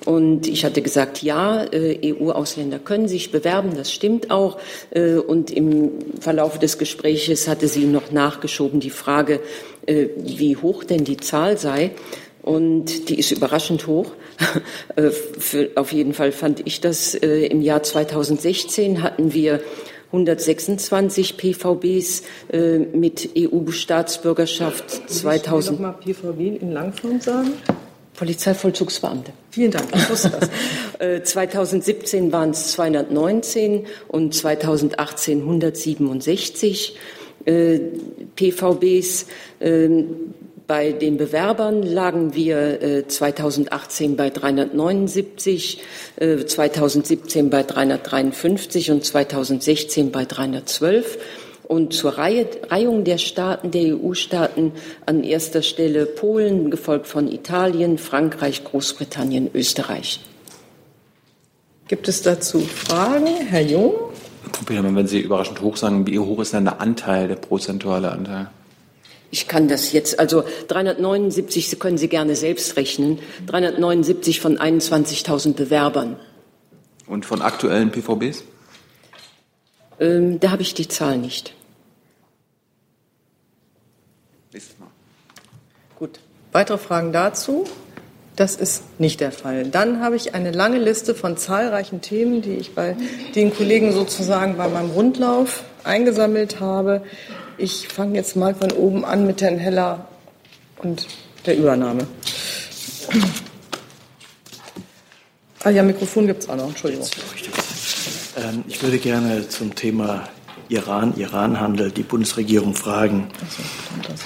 [0.05, 4.57] Und ich hatte gesagt, ja, äh, EU-Ausländer können sich bewerben, das stimmt auch.
[4.89, 9.41] Äh, und im Verlauf des Gespräches hatte sie noch nachgeschoben die Frage,
[9.85, 11.91] äh, wie hoch denn die Zahl sei.
[12.41, 14.13] Und die ist überraschend hoch.
[15.75, 17.13] Auf jeden Fall fand ich das.
[17.13, 19.61] Im Jahr 2016 hatten wir
[20.11, 25.09] 126 PVBs äh, mit EU-Staatsbürgerschaft.
[25.09, 25.79] 2000.
[25.79, 27.53] Noch mal PVB in Langform sagen?
[28.15, 29.31] Polizeivollzugsbeamte.
[29.49, 31.23] Vielen Dank, ich wusste das.
[31.23, 36.97] 2017 waren es 219 und 2018 167
[37.45, 37.79] äh,
[38.35, 39.25] PVBs.
[39.59, 40.03] Äh,
[40.71, 45.81] bei den Bewerbern lagen wir 2018 äh, bei 379,
[46.47, 51.17] 2017 äh, bei 353 und 2016 bei 312.
[51.63, 54.71] Und zur Reihe, Reihung der Staaten, der EU-Staaten
[55.05, 60.21] an erster Stelle Polen, gefolgt von Italien, Frankreich, Großbritannien, Österreich.
[61.89, 63.27] Gibt es dazu Fragen?
[63.27, 63.91] Herr Jung?
[64.69, 68.47] Wenn Sie überraschend hoch sagen, wie hoch ist denn der Anteil, der prozentuale Anteil?
[69.31, 75.53] Ich kann das jetzt, also 379 Sie können Sie gerne selbst rechnen, 379 von 21.000
[75.53, 76.17] Bewerbern.
[77.07, 78.43] Und von aktuellen PVBs?
[79.99, 81.53] Ähm, da habe ich die Zahl nicht.
[84.51, 84.89] Nächstes Mal.
[85.97, 86.19] Gut.
[86.51, 87.65] Weitere Fragen dazu?
[88.35, 89.67] Das ist nicht der Fall.
[89.67, 92.97] Dann habe ich eine lange Liste von zahlreichen Themen, die ich bei
[93.35, 97.03] den Kollegen sozusagen bei meinem Rundlauf eingesammelt habe.
[97.61, 100.07] Ich fange jetzt mal von oben an mit Herrn Heller
[100.81, 101.05] und
[101.45, 102.07] der Übernahme.
[105.63, 107.07] Ah ja, Mikrofon gibt es auch noch, Entschuldigung.
[108.37, 110.27] Ähm, ich würde gerne zum Thema
[110.69, 113.27] Iran-Iran-Handel die Bundesregierung fragen,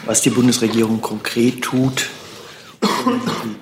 [0.06, 2.08] was die Bundesregierung konkret tut,
[3.06, 3.60] um die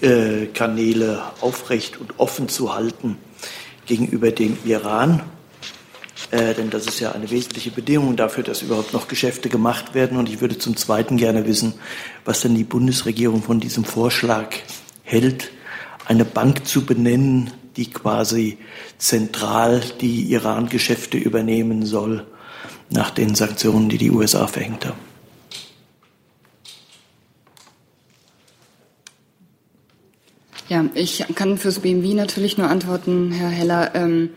[0.00, 3.18] Zahlungskanäle aufrecht und offen zu halten
[3.86, 5.22] gegenüber dem Iran
[6.30, 10.16] äh, denn das ist ja eine wesentliche Bedingung dafür, dass überhaupt noch Geschäfte gemacht werden.
[10.18, 11.74] Und ich würde zum Zweiten gerne wissen,
[12.24, 14.54] was denn die Bundesregierung von diesem Vorschlag
[15.02, 15.50] hält,
[16.06, 18.58] eine Bank zu benennen, die quasi
[18.98, 22.26] zentral die Iran-Geschäfte übernehmen soll,
[22.90, 24.98] nach den Sanktionen, die die USA verhängt haben.
[30.68, 33.94] Ja, ich kann fürs BMW natürlich nur antworten, Herr Heller.
[33.94, 34.30] Ähm,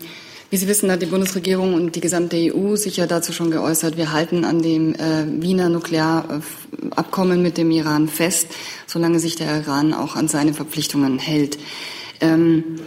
[0.50, 3.98] wie Sie wissen, hat die Bundesregierung und die gesamte EU sich ja dazu schon geäußert.
[3.98, 8.48] Wir halten an dem äh, Wiener Nuklearabkommen mit dem Iran fest,
[8.86, 11.58] solange sich der Iran auch an seine Verpflichtungen hält.
[12.22, 12.80] Ähm,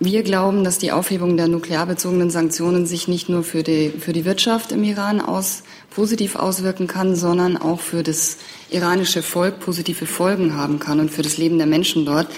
[0.00, 4.24] Wir glauben, dass die Aufhebung der nuklearbezogenen Sanktionen sich nicht nur für die, für die
[4.24, 8.36] Wirtschaft im Iran aus, positiv auswirken kann, sondern auch für das
[8.70, 12.28] iranische Volk positive Folgen haben kann und für das Leben der Menschen dort.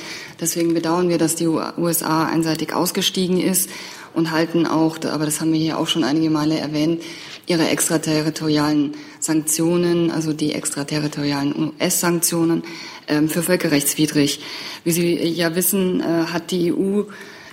[0.41, 3.69] Deswegen bedauern wir, dass die USA einseitig ausgestiegen ist
[4.15, 7.03] und halten auch, aber das haben wir hier auch schon einige Male erwähnt,
[7.47, 12.63] ihre extraterritorialen Sanktionen, also die extraterritorialen US-Sanktionen,
[13.09, 14.41] ähm, für völkerrechtswidrig.
[14.85, 17.03] Wie Sie ja wissen, äh, hat die EU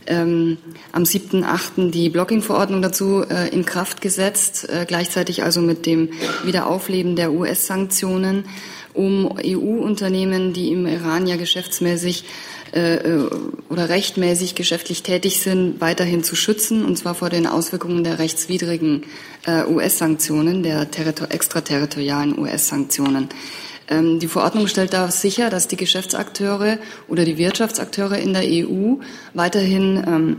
[0.07, 0.57] ähm,
[0.91, 1.91] am 7.8.
[1.91, 6.09] die Blocking-Verordnung dazu äh, in Kraft gesetzt, äh, gleichzeitig also mit dem
[6.43, 8.45] Wiederaufleben der US-Sanktionen,
[8.93, 12.23] um EU-Unternehmen, die im Iran ja geschäftsmäßig
[12.73, 19.03] oder rechtmäßig geschäftlich tätig sind, weiterhin zu schützen, und zwar vor den Auswirkungen der rechtswidrigen
[19.45, 20.87] äh, US-Sanktionen, der
[21.29, 23.29] extraterritorialen US-Sanktionen.
[23.89, 26.77] Ähm, die Verordnung stellt da sicher, dass die Geschäftsakteure
[27.07, 28.95] oder die Wirtschaftsakteure in der EU
[29.33, 30.37] weiterhin ähm,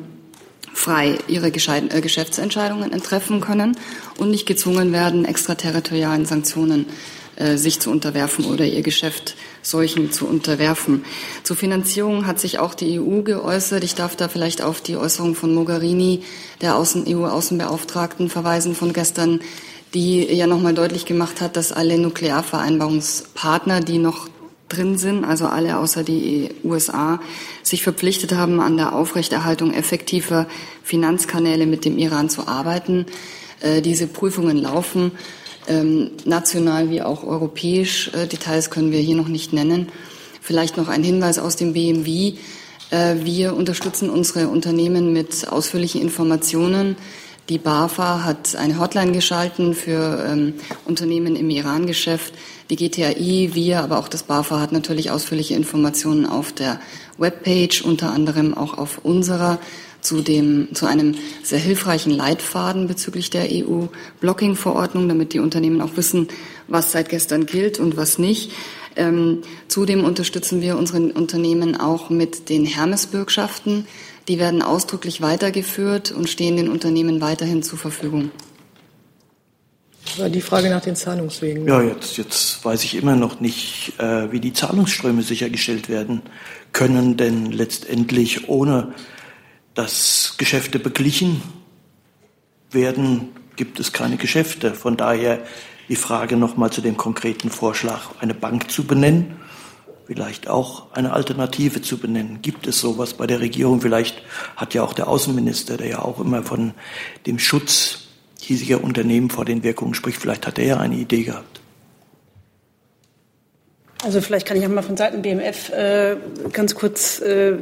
[0.74, 3.76] frei ihre äh, Geschäftsentscheidungen treffen können
[4.18, 7.18] und nicht gezwungen werden, extraterritorialen Sanktionen äh,
[7.56, 11.04] sich zu unterwerfen oder ihr Geschäft solchen zu unterwerfen.
[11.44, 13.84] Zur Finanzierung hat sich auch die EU geäußert.
[13.84, 16.22] Ich darf da vielleicht auf die Äußerung von Mogherini,
[16.60, 19.40] der EU-Außenbeauftragten, verweisen von gestern,
[19.94, 24.28] die ja nochmal deutlich gemacht hat, dass alle Nuklearvereinbarungspartner, die noch
[24.68, 27.20] drin sind, also alle außer die USA,
[27.62, 30.46] sich verpflichtet haben, an der Aufrechterhaltung effektiver
[30.82, 33.06] Finanzkanäle mit dem Iran zu arbeiten.
[33.60, 35.12] Äh, diese Prüfungen laufen
[35.68, 38.10] ähm, national wie auch europäisch.
[38.14, 39.88] Äh, Details können wir hier noch nicht nennen.
[40.40, 42.34] Vielleicht noch ein Hinweis aus dem BMW.
[42.90, 46.96] Äh, wir unterstützen unsere Unternehmen mit ausführlichen Informationen
[47.48, 50.54] die BAFA hat eine Hotline geschalten für ähm,
[50.84, 52.34] Unternehmen im Iran-Geschäft.
[52.68, 56.78] Die GTAI, wir, aber auch das BAFA hat natürlich ausführliche Informationen auf der
[57.16, 59.58] Webpage, unter anderem auch auf unserer
[60.00, 66.28] zu dem, zu einem sehr hilfreichen Leitfaden bezüglich der EU-Blocking-Verordnung, damit die Unternehmen auch wissen,
[66.66, 68.52] was seit gestern gilt und was nicht.
[68.96, 73.86] Ähm, zudem unterstützen wir unsere Unternehmen auch mit den Hermes-Bürgschaften.
[74.28, 78.30] Die werden ausdrücklich weitergeführt und stehen den Unternehmen weiterhin zur Verfügung.
[80.16, 81.66] War die Frage nach den Zahlungswegen.
[81.68, 86.22] Ja, jetzt, jetzt weiß ich immer noch nicht, äh, wie die Zahlungsströme sichergestellt werden
[86.72, 88.94] können, denn letztendlich ohne
[89.78, 91.40] dass Geschäfte beglichen
[92.72, 94.74] werden, gibt es keine Geschäfte.
[94.74, 95.38] Von daher
[95.88, 99.36] die Frage nochmal zu dem konkreten Vorschlag, eine Bank zu benennen
[100.06, 102.40] vielleicht auch eine Alternative zu benennen.
[102.40, 103.82] Gibt es sowas bei der Regierung?
[103.82, 104.22] Vielleicht
[104.56, 106.72] hat ja auch der Außenminister, der ja auch immer von
[107.26, 108.08] dem Schutz
[108.40, 111.57] hiesiger Unternehmen vor den Wirkungen spricht, vielleicht hat er ja eine Idee gehabt.
[114.04, 116.16] Also vielleicht kann ich auch mal von Seiten BMF äh,
[116.52, 117.56] ganz kurz äh,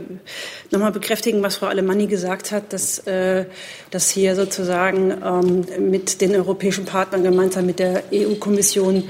[0.70, 3.46] nochmal bekräftigen, was Frau Alemanni gesagt hat, dass, äh,
[3.90, 9.04] dass hier sozusagen ähm, mit den europäischen Partnern gemeinsam mit der EU-Kommission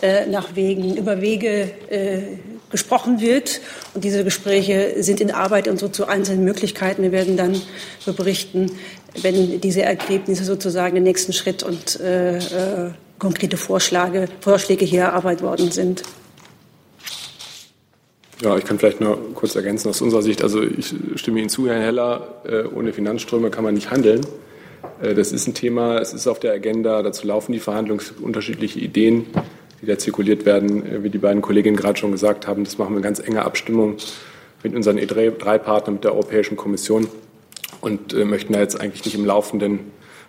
[0.00, 2.22] äh, nach Wegen, über Wege äh,
[2.70, 3.60] gesprochen wird.
[3.92, 7.02] Und diese Gespräche sind in Arbeit und so zu einzelnen Möglichkeiten.
[7.02, 7.60] Wir werden dann
[8.16, 8.72] berichten,
[9.20, 15.42] wenn diese Ergebnisse sozusagen den nächsten Schritt und äh, äh, konkrete Vorschläge, Vorschläge hier erarbeitet
[15.42, 16.04] worden sind.
[18.42, 20.42] Ja, ich kann vielleicht nur kurz ergänzen aus unserer Sicht.
[20.42, 24.22] Also ich stimme Ihnen zu, Herr Heller, äh, ohne Finanzströme kann man nicht handeln.
[25.02, 28.80] Äh, das ist ein Thema, es ist auf der Agenda, dazu laufen die Verhandlungen, unterschiedliche
[28.80, 29.26] Ideen
[29.82, 32.64] die da zirkuliert werden, äh, wie die beiden Kolleginnen gerade schon gesagt haben.
[32.64, 33.96] Das machen wir in ganz enger Abstimmung
[34.62, 37.08] mit unseren E3-Partnern, mit der Europäischen Kommission
[37.82, 39.80] und möchten da jetzt eigentlich nicht im laufenden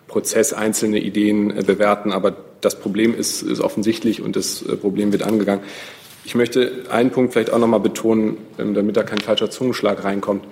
[0.08, 2.14] Prozess einzelne Ideen bewerten.
[2.14, 5.64] Aber das Problem ist, ist offensichtlich und das Problem wird angegangen.
[6.24, 10.04] Ich möchte einen Punkt vielleicht auch noch mal betonen, ähm, damit da kein falscher Zungenschlag
[10.04, 10.46] reinkommt.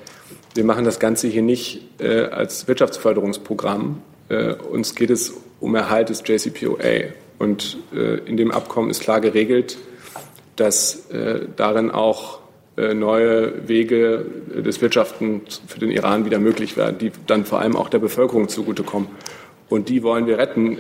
[0.56, 4.02] Wir machen das Ganze hier nicht äh, als Wirtschaftsförderungsprogramm.
[4.30, 7.14] Äh, uns geht es um Erhalt des JCPOA.
[7.38, 9.78] Und äh, in dem Abkommen ist klar geregelt,
[10.56, 11.08] dass
[11.56, 12.40] darin auch
[12.76, 14.26] neue Wege
[14.58, 18.50] des Wirtschaftens für den Iran wieder möglich werden, die dann vor allem auch der Bevölkerung
[18.50, 19.08] zugutekommen.
[19.70, 20.80] Und die wollen wir retten,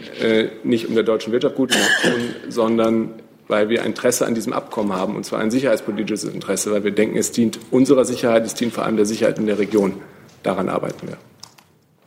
[0.65, 3.13] nicht um der deutschen Wirtschaft gut zu tun, sondern
[3.49, 7.17] weil wir Interesse an diesem Abkommen haben, und zwar ein sicherheitspolitisches Interesse, weil wir denken,
[7.17, 9.95] es dient unserer Sicherheit, es dient vor allem der Sicherheit in der Region.
[10.43, 11.17] Daran arbeiten wir.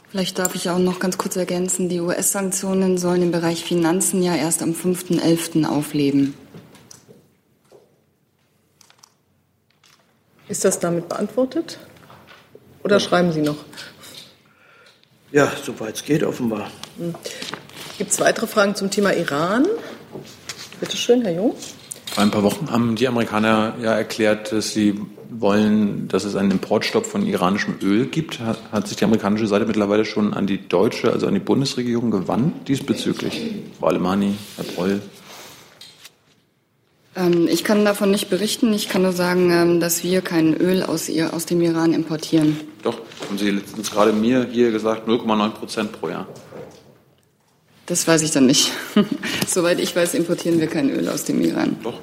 [0.09, 4.37] Vielleicht darf ich auch noch ganz kurz ergänzen, die US-Sanktionen sollen im Bereich Finanzen ja
[4.37, 5.67] erst am 5.11.
[5.67, 6.35] aufleben.
[10.49, 11.79] Ist das damit beantwortet?
[12.85, 13.01] Oder ja.
[13.01, 13.57] schreiben Sie noch?
[15.33, 16.71] Ja, soweit es geht, offenbar.
[16.99, 17.15] Hm.
[17.99, 19.67] Gibt es weitere Fragen zum Thema Iran?
[20.83, 21.55] Bitte schön, Herr Jung.
[22.07, 26.51] Vor ein paar Wochen haben die Amerikaner ja erklärt, dass sie wollen, dass es einen
[26.51, 28.41] Importstopp von iranischem Öl gibt.
[28.41, 32.11] Hat, hat, sich die amerikanische Seite mittlerweile schon an die deutsche, also an die Bundesregierung
[32.11, 33.53] gewandt diesbezüglich?
[33.79, 35.03] Frau Alemani, Herr Broll.
[37.15, 38.73] Ähm, ich kann davon nicht berichten.
[38.73, 42.59] Ich kann nur sagen, ähm, dass wir kein Öl aus, ihr, aus dem Iran importieren.
[42.83, 46.27] Doch, haben Sie letztens gerade mir hier gesagt, 0,9 Prozent pro Jahr.
[47.93, 48.73] Das weiß ich dann nicht.
[49.47, 51.77] Soweit ich weiß, importieren wir kein Öl aus dem Iran.
[51.85, 52.01] Doch.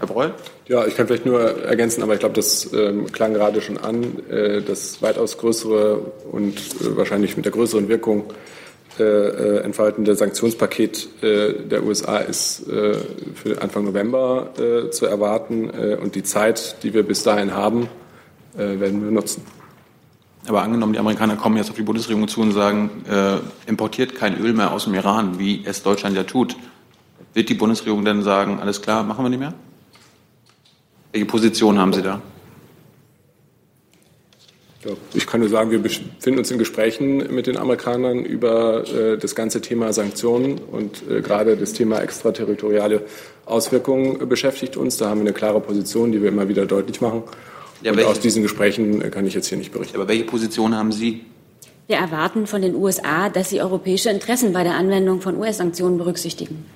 [0.00, 0.34] Herr Breul?
[0.66, 4.18] Ja, ich kann vielleicht nur ergänzen, aber ich glaube, das ähm, klang gerade schon an.
[4.28, 5.98] Äh, das weitaus größere
[6.32, 8.32] und äh, wahrscheinlich mit der größeren Wirkung
[8.98, 12.94] äh, äh entfaltende Sanktionspaket äh, der USA ist äh,
[13.36, 14.50] für Anfang November
[14.90, 15.70] zu erwarten.
[15.70, 17.88] und die Zeit, die wir bis dahin haben,
[18.54, 19.55] werden wir nutzen.
[20.46, 22.90] Aber angenommen, die Amerikaner kommen jetzt auf die Bundesregierung zu und sagen,
[23.66, 26.56] importiert kein Öl mehr aus dem Iran, wie es Deutschland ja tut,
[27.34, 29.54] wird die Bundesregierung dann sagen, alles klar, machen wir nicht mehr?
[31.12, 32.22] Welche Position haben Sie da?
[35.14, 39.34] Ich kann nur sagen, wir befinden uns in Gesprächen mit den Amerikanern über äh, das
[39.34, 43.02] ganze Thema Sanktionen und äh, gerade das Thema extraterritoriale
[43.46, 44.96] Auswirkungen beschäftigt uns.
[44.96, 47.24] Da haben wir eine klare Position, die wir immer wieder deutlich machen.
[47.82, 49.96] Ja, und aus diesen Gesprächen äh, kann ich jetzt hier nicht berichten.
[49.96, 51.24] Aber welche Position haben Sie?
[51.86, 56.66] Wir erwarten von den USA, dass sie europäische Interessen bei der Anwendung von US-Sanktionen berücksichtigen.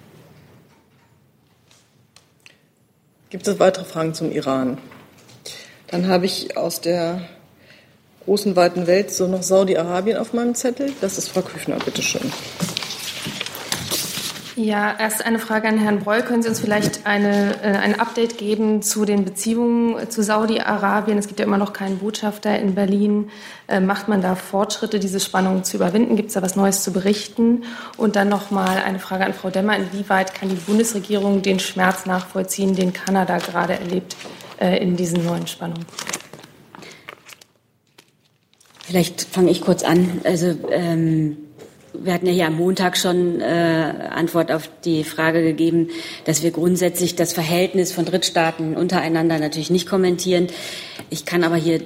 [3.28, 4.78] Gibt es weitere Fragen zum Iran?
[5.88, 7.22] Dann habe ich aus der
[8.24, 10.92] großen, weiten Welt so noch Saudi-Arabien auf meinem Zettel.
[11.01, 12.32] Das ist Frau Küchner, bitteschön.
[14.63, 16.21] Ja, erst eine Frage an Herrn Breul.
[16.21, 21.17] Können Sie uns vielleicht eine, äh, ein Update geben zu den Beziehungen zu Saudi-Arabien?
[21.17, 23.31] Es gibt ja immer noch keinen Botschafter in Berlin.
[23.69, 26.15] Äh, macht man da Fortschritte, diese Spannungen zu überwinden?
[26.15, 27.65] Gibt es da was Neues zu berichten?
[27.97, 29.79] Und dann noch mal eine Frage an Frau Demmer.
[29.79, 34.15] Inwieweit kann die Bundesregierung den Schmerz nachvollziehen, den Kanada gerade erlebt
[34.61, 35.87] äh, in diesen neuen Spannungen?
[38.85, 40.21] Vielleicht fange ich kurz an.
[40.25, 41.49] Also ähm
[42.03, 45.88] wir hatten ja hier am Montag schon äh, Antwort auf die Frage gegeben,
[46.24, 50.48] dass wir grundsätzlich das Verhältnis von Drittstaaten untereinander natürlich nicht kommentieren.
[51.11, 51.80] Ich kann aber hier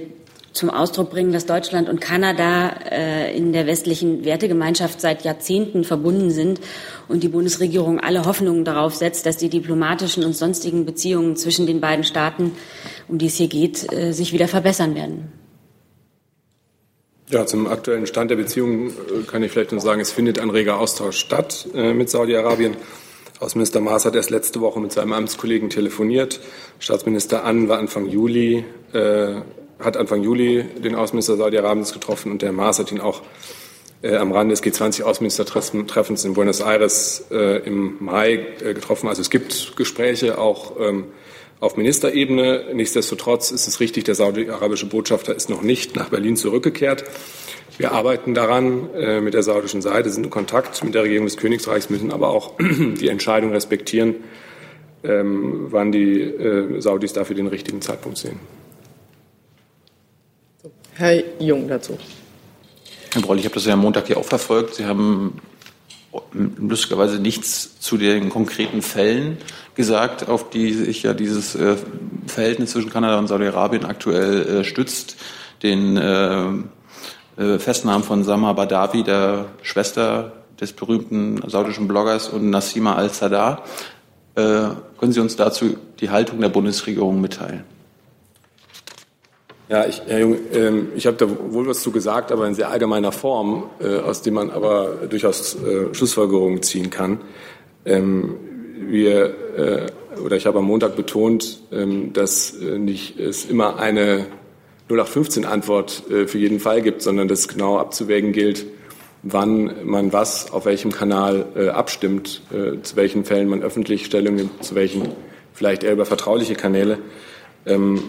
[0.53, 6.31] zum Ausdruck bringen, dass Deutschland und Kanada äh, in der westlichen Wertegemeinschaft seit Jahrzehnten verbunden
[6.31, 6.61] sind
[7.09, 11.81] und die Bundesregierung alle Hoffnungen darauf setzt, dass die diplomatischen und sonstigen Beziehungen zwischen den
[11.81, 12.53] beiden Staaten,
[13.09, 15.44] um die es hier geht, äh, sich wieder verbessern werden.
[17.31, 20.51] Ja, zum aktuellen Stand der Beziehungen äh, kann ich vielleicht nur sagen, es findet ein
[20.51, 22.77] reger Austausch statt äh, mit Saudi-Arabien.
[23.41, 26.41] Außenminister Maas hat erst letzte Woche mit seinem Amtskollegen telefoniert.
[26.79, 29.37] Staatsminister An war Anfang Juli, äh,
[29.79, 33.23] hat Anfang Juli den Außenminister Saudi-Arabiens getroffen und der Maas hat ihn auch
[34.03, 39.09] äh, am Rande des G20-Außenministertreffens in Buenos Aires äh, im Mai äh, getroffen.
[39.09, 41.07] Also es gibt Gespräche auch ähm,
[41.65, 42.67] auf Ministerebene.
[42.75, 47.05] Nichtsdestotrotz ist es richtig, der saudi-arabische Botschafter ist noch nicht nach Berlin zurückgekehrt.
[47.79, 51.37] Wir arbeiten daran äh, mit der saudischen Seite, sind in Kontakt mit der Regierung des
[51.37, 54.17] Königreichs, müssen aber auch die Entscheidung respektieren,
[55.03, 58.39] ähm, wann die äh, Saudis dafür den richtigen Zeitpunkt sehen.
[60.93, 61.99] Herr Jung dazu.
[63.13, 64.77] Herr Broll, ich habe das ja am Montag hier auch verfolgt.
[64.77, 65.41] Sie haben
[66.33, 69.39] lustigerweise nichts zu den konkreten Fällen
[69.75, 71.77] gesagt, auf die sich ja dieses äh,
[72.27, 75.17] Verhältnis zwischen Kanada und Saudi-Arabien aktuell äh, stützt.
[75.63, 76.45] Den äh,
[77.37, 83.65] äh, Festnahmen von Sama Badawi, der Schwester des berühmten saudischen Bloggers, und Nassima al-Sadar.
[84.37, 87.65] Äh, können Sie uns dazu die Haltung der Bundesregierung mitteilen?
[89.71, 92.69] Ja, ich, Herr Jung, ähm, ich habe da wohl was zu gesagt, aber in sehr
[92.69, 97.21] allgemeiner Form, äh, aus dem man aber durchaus äh, Schlussfolgerungen ziehen kann.
[97.87, 98.37] Ähm,
[98.87, 104.27] wir, äh, oder ich habe am Montag betont, ähm, dass äh, nicht es immer eine
[104.91, 108.67] 0815-Antwort äh, für jeden Fall gibt, sondern dass genau abzuwägen gilt,
[109.23, 112.43] wann man was auf welchem Kanal äh, abstimmt,
[112.83, 115.13] zu welchen Fällen man öffentlich Stellung nimmt, zu welchen
[115.55, 116.99] vielleicht eher über vertrauliche Kanäle.
[117.65, 118.03] Ähm,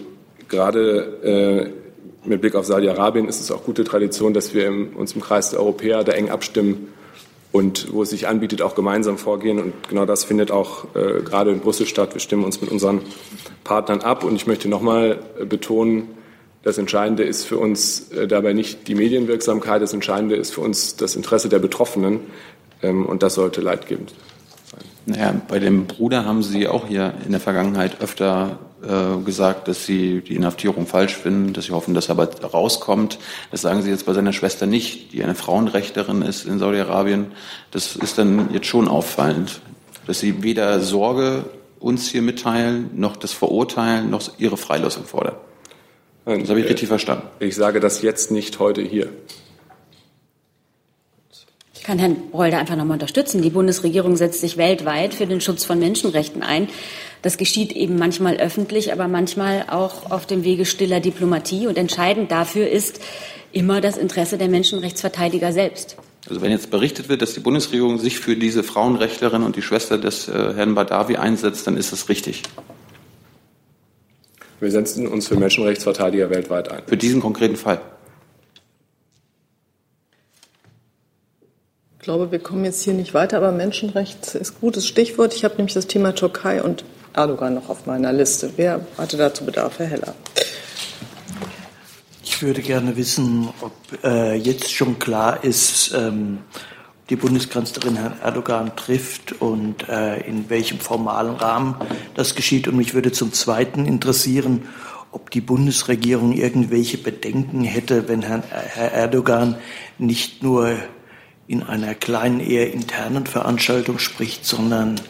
[0.48, 1.72] gerade
[2.24, 5.20] äh, mit Blick auf Saudi-Arabien ist es auch gute Tradition, dass wir im, uns im
[5.20, 6.88] Kreis der Europäer da eng abstimmen
[7.52, 9.58] und wo es sich anbietet, auch gemeinsam vorgehen.
[9.58, 12.12] Und genau das findet auch äh, gerade in Brüssel statt.
[12.14, 13.00] Wir stimmen uns mit unseren
[13.64, 14.24] Partnern ab.
[14.24, 16.08] Und ich möchte nochmal äh, betonen,
[16.62, 20.96] das Entscheidende ist für uns äh, dabei nicht die Medienwirksamkeit, das Entscheidende ist für uns
[20.96, 22.20] das Interesse der Betroffenen.
[22.82, 24.25] Ähm, und das sollte leitgebend sein.
[25.08, 29.86] Naja, bei dem Bruder haben Sie auch hier in der Vergangenheit öfter äh, gesagt, dass
[29.86, 33.20] Sie die Inhaftierung falsch finden, dass Sie hoffen, dass er aber rauskommt.
[33.52, 37.26] Das sagen Sie jetzt bei seiner Schwester nicht, die eine Frauenrechterin ist in Saudi-Arabien.
[37.70, 39.60] Das ist dann jetzt schon auffallend,
[40.08, 41.44] dass Sie weder Sorge
[41.78, 45.36] uns hier mitteilen, noch das verurteilen, noch ihre Freilassung fordern.
[46.24, 47.28] Das habe ich richtig verstanden.
[47.38, 49.08] Ich sage das jetzt nicht heute hier.
[51.86, 53.42] Ich kann Herrn Breuer einfach nochmal unterstützen.
[53.42, 56.66] Die Bundesregierung setzt sich weltweit für den Schutz von Menschenrechten ein.
[57.22, 61.68] Das geschieht eben manchmal öffentlich, aber manchmal auch auf dem Wege stiller Diplomatie.
[61.68, 62.98] Und entscheidend dafür ist
[63.52, 65.96] immer das Interesse der Menschenrechtsverteidiger selbst.
[66.28, 69.96] Also wenn jetzt berichtet wird, dass die Bundesregierung sich für diese Frauenrechtlerin und die Schwester
[69.96, 72.42] des äh, Herrn Badawi einsetzt, dann ist das richtig.
[74.58, 76.82] Wir setzen uns für Menschenrechtsverteidiger weltweit ein.
[76.84, 77.80] Für diesen konkreten Fall.
[82.06, 85.34] Ich glaube, wir kommen jetzt hier nicht weiter, aber Menschenrecht ist gutes Stichwort.
[85.34, 88.52] Ich habe nämlich das Thema Türkei und Erdogan noch auf meiner Liste.
[88.54, 90.14] Wer hatte dazu Bedarf, Herr Heller?
[92.22, 93.72] Ich würde gerne wissen, ob
[94.04, 96.38] äh, jetzt schon klar ist, ähm,
[97.10, 101.74] die Bundeskanzlerin Herrn Erdogan trifft und äh, in welchem formalen Rahmen
[102.14, 102.68] das geschieht.
[102.68, 104.68] Und mich würde zum Zweiten interessieren,
[105.10, 109.56] ob die Bundesregierung irgendwelche Bedenken hätte, wenn Herr, Herr Erdogan
[109.98, 110.76] nicht nur
[111.48, 115.00] in einer kleinen, eher internen Veranstaltung spricht, sondern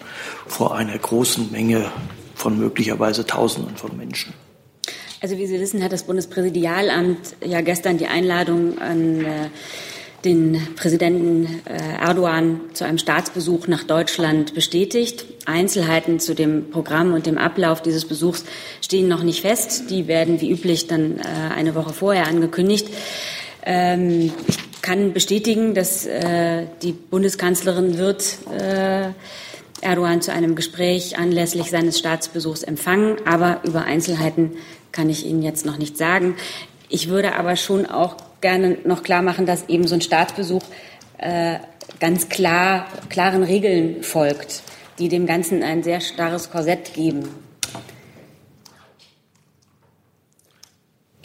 [0.46, 1.90] vor einer großen Menge
[2.34, 4.34] von möglicherweise Tausenden von Menschen.
[5.22, 9.48] Also wie Sie wissen, hat das Bundespräsidialamt ja gestern die Einladung an äh,
[10.26, 15.24] den Präsidenten äh, Erdogan zu einem Staatsbesuch nach Deutschland bestätigt.
[15.46, 18.44] Einzelheiten zu dem Programm und dem Ablauf dieses Besuchs
[18.82, 19.90] stehen noch nicht fest.
[19.90, 22.88] Die werden wie üblich dann äh, eine Woche vorher angekündigt.
[23.64, 29.08] Ähm, ich kann bestätigen, dass äh, die Bundeskanzlerin wird äh,
[29.80, 34.52] Erdogan zu einem Gespräch anlässlich seines Staatsbesuchs empfangen, aber über Einzelheiten
[34.92, 36.36] kann ich Ihnen jetzt noch nicht sagen.
[36.88, 40.62] Ich würde aber schon auch gerne noch klar machen, dass eben so ein Staatsbesuch
[41.18, 41.58] äh,
[41.98, 44.62] ganz klar, klaren Regeln folgt,
[45.00, 47.28] die dem Ganzen ein sehr starres Korsett geben.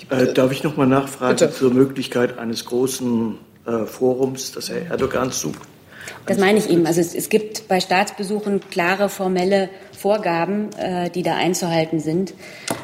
[0.09, 1.53] Äh, darf ich noch mal nachfragen Bitte.
[1.53, 3.37] zur Möglichkeit eines großen
[3.71, 5.59] äh, Forums, das Herr Erdogan sucht?
[6.25, 6.85] Das meine ich eben.
[6.85, 12.33] Also es, es gibt bei Staatsbesuchen klare formelle Vorgaben, äh, die da einzuhalten sind,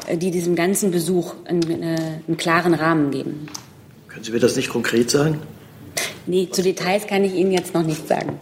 [0.06, 3.48] äh, die diesem ganzen Besuch einen, äh, einen klaren Rahmen geben.
[4.08, 5.40] Können Sie mir das nicht konkret sagen?
[6.26, 8.38] Nee, zu Details kann ich Ihnen jetzt noch nicht sagen.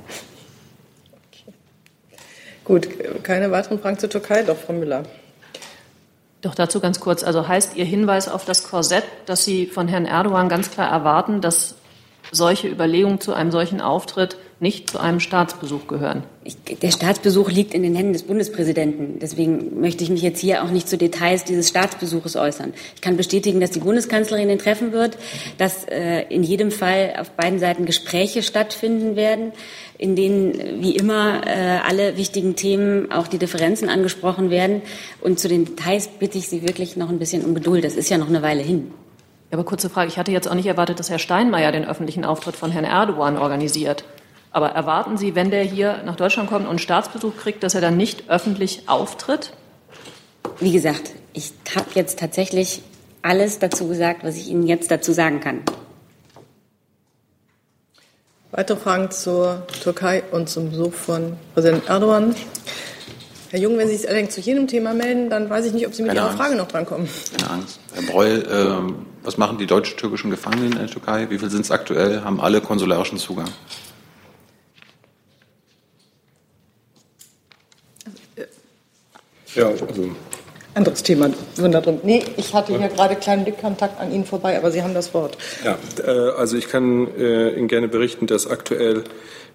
[1.31, 1.55] Okay.
[2.65, 2.89] Gut,
[3.23, 5.05] keine weiteren Fragen zur Türkei, doch, Frau Müller.
[6.43, 7.23] Doch dazu ganz kurz.
[7.23, 11.41] Also heißt Ihr Hinweis auf das Korsett, dass Sie von Herrn Erdogan ganz klar erwarten,
[11.41, 11.77] dass
[12.33, 16.23] solche Überlegungen zu einem solchen Auftritt nicht zu einem Staatsbesuch gehören.
[16.43, 19.19] Ich, der Staatsbesuch liegt in den Händen des Bundespräsidenten.
[19.19, 22.73] Deswegen möchte ich mich jetzt hier auch nicht zu Details dieses Staatsbesuches äußern.
[22.95, 25.19] Ich kann bestätigen, dass die Bundeskanzlerin ihn treffen wird,
[25.59, 29.53] dass äh, in jedem Fall auf beiden Seiten Gespräche stattfinden werden,
[29.99, 34.81] in denen wie immer äh, alle wichtigen Themen, auch die Differenzen angesprochen werden.
[35.21, 37.85] Und zu den Details bitte ich Sie wirklich noch ein bisschen um Geduld.
[37.85, 38.91] Das ist ja noch eine Weile hin.
[39.51, 40.09] Aber kurze Frage.
[40.09, 43.39] Ich hatte jetzt auch nicht erwartet, dass Herr Steinmeier den öffentlichen Auftritt von Herrn Erdogan
[43.39, 44.05] organisiert.
[44.51, 47.81] Aber erwarten Sie, wenn der hier nach Deutschland kommt und einen Staatsbesuch kriegt, dass er
[47.81, 49.53] dann nicht öffentlich auftritt?
[50.59, 52.83] Wie gesagt, ich habe jetzt tatsächlich
[53.23, 55.63] alles dazu gesagt, was ich Ihnen jetzt dazu sagen kann.
[58.53, 62.35] Weitere Fragen zur Türkei und zum Besuch von Präsident Erdogan?
[63.51, 65.95] Herr Jung, wenn Sie sich allerdings zu jedem Thema melden, dann weiß ich nicht, ob
[65.95, 66.39] Sie mit Keine Ihrer Angst.
[66.39, 67.09] Frage noch drankommen.
[67.37, 67.79] Keine Angst.
[67.95, 68.93] Herr Breul, äh,
[69.23, 71.31] was machen die deutsch-türkischen Gefangenen in der Türkei?
[71.31, 72.23] Wie viele sind es aktuell?
[72.23, 73.49] Haben alle konsularischen Zugang?
[79.55, 79.87] Ja, also.
[80.75, 81.31] Anderes Thema.
[81.57, 82.01] Drin.
[82.03, 85.39] Nee, ich hatte hier gerade kleinen Blickkontakt an Ihnen vorbei, aber Sie haben das Wort.
[85.65, 89.05] Ja, äh, also ich kann äh, Ihnen gerne berichten, dass aktuell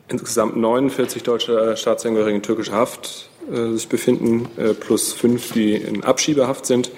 [0.08, 4.48] insgesamt 49 deutsche Staatsangehörige in türkischer Haft äh, sich befinden,
[4.80, 6.92] plus fünf, die in Abschiebehaft sind.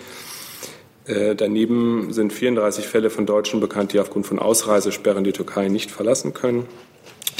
[1.05, 6.33] Daneben sind 34 Fälle von Deutschen bekannt, die aufgrund von Ausreisesperren die Türkei nicht verlassen
[6.33, 6.65] können.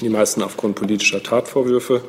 [0.01, 2.01] Die meisten aufgrund politischer Tatvorwürfe.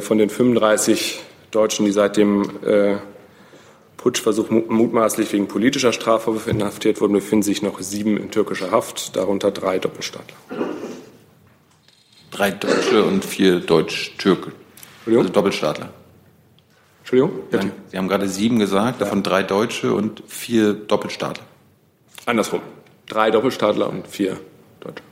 [0.00, 1.20] Von den 35
[1.52, 2.96] Deutschen, die seit dem äh,
[3.98, 9.52] Putschversuch mutmaßlich wegen politischer Strafvorwürfe inhaftiert wurden, befinden sich noch sieben in türkischer Haft, darunter
[9.52, 10.36] drei Doppelstaatler.
[12.32, 13.60] Drei Deutsche und vier
[15.04, 15.18] Deutsch-Türke.
[15.18, 15.90] Also Doppelstaatler.
[17.00, 17.32] Entschuldigung?
[17.50, 21.44] Nein, Sie haben gerade sieben gesagt, davon drei Deutsche und vier Doppelstaatler.
[22.26, 22.60] Andersrum.
[23.06, 24.38] Drei Doppelstaatler und vier
[24.80, 25.02] Deutsche.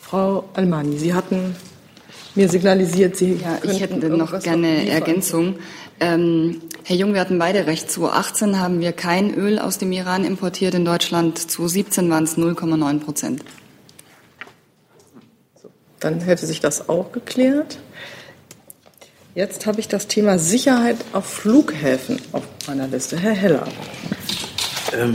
[0.00, 1.54] Frau Almani, Sie hatten
[2.34, 3.34] mir signalisiert, Sie.
[3.34, 5.56] Ja, ich hätte noch gerne Ergänzung.
[6.00, 7.90] Ähm, Herr Jung, wir hatten beide recht.
[7.90, 11.36] 2018 haben wir kein Öl aus dem Iran importiert in Deutschland.
[11.36, 13.44] 2017 waren es 0,9 Prozent.
[16.00, 17.78] Dann hätte sich das auch geklärt.
[19.34, 23.16] Jetzt habe ich das Thema Sicherheit auf Flughäfen auf meiner Liste.
[23.16, 23.68] Herr Heller.
[24.92, 25.14] Ähm,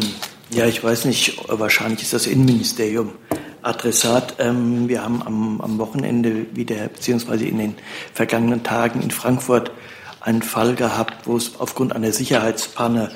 [0.49, 3.13] ja, ich weiß nicht, wahrscheinlich ist das Innenministerium
[3.63, 4.35] Adressat.
[4.39, 7.75] Ähm, wir haben am, am Wochenende wieder, beziehungsweise in den
[8.13, 9.71] vergangenen Tagen in Frankfurt
[10.23, 13.11] einen Fall gehabt, wo es aufgrund einer Sicherheitspanne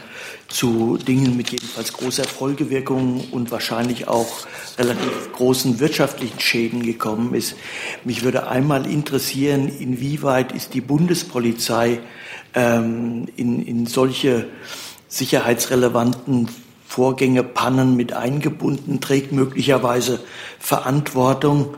[0.49, 4.45] zu Dingen mit jedenfalls großer Folgewirkung und wahrscheinlich auch
[4.77, 7.55] relativ großen wirtschaftlichen Schäden gekommen ist.
[8.03, 12.01] Mich würde einmal interessieren, inwieweit ist die Bundespolizei
[12.53, 14.47] ähm, in, in solche
[15.07, 16.49] sicherheitsrelevanten
[16.85, 20.19] Vorgänge, Pannen mit eingebunden, trägt möglicherweise
[20.59, 21.75] Verantwortung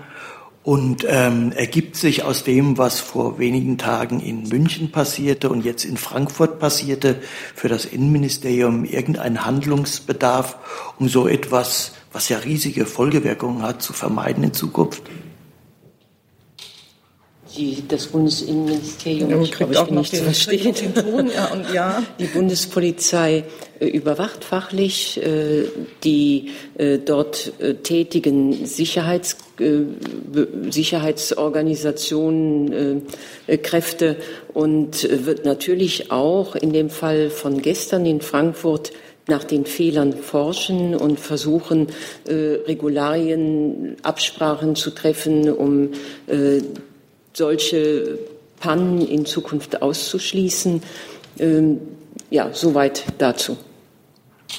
[0.63, 5.85] und ähm, ergibt sich aus dem, was vor wenigen Tagen in München passierte und jetzt
[5.85, 7.21] in Frankfurt passierte,
[7.55, 10.57] für das Innenministerium irgendein Handlungsbedarf,
[10.99, 15.03] um so etwas, was ja riesige Folgewirkungen hat, zu vermeiden in Zukunft?
[17.57, 20.73] Die, das Bundesinnenministerium, Ja, ich glaube, ich auch bin nicht den zu verstehen.
[20.73, 22.03] den Ton, ja, und ja.
[22.19, 23.43] Die Bundespolizei
[23.79, 25.63] äh, überwacht fachlich äh,
[26.03, 29.79] die äh, dort äh, tätigen Sicherheits, äh,
[30.69, 33.03] Sicherheitsorganisationen,
[33.47, 34.17] äh, äh, Kräfte
[34.53, 38.91] und äh, wird natürlich auch in dem Fall von gestern in Frankfurt
[39.27, 41.87] nach den Fehlern forschen und versuchen,
[42.27, 42.33] äh,
[42.65, 45.89] Regularien, Absprachen zu treffen, um
[46.27, 46.61] äh,
[47.33, 48.19] solche
[48.59, 50.83] Pannen in Zukunft auszuschließen.
[51.39, 51.79] Ähm,
[52.29, 53.57] ja, soweit dazu.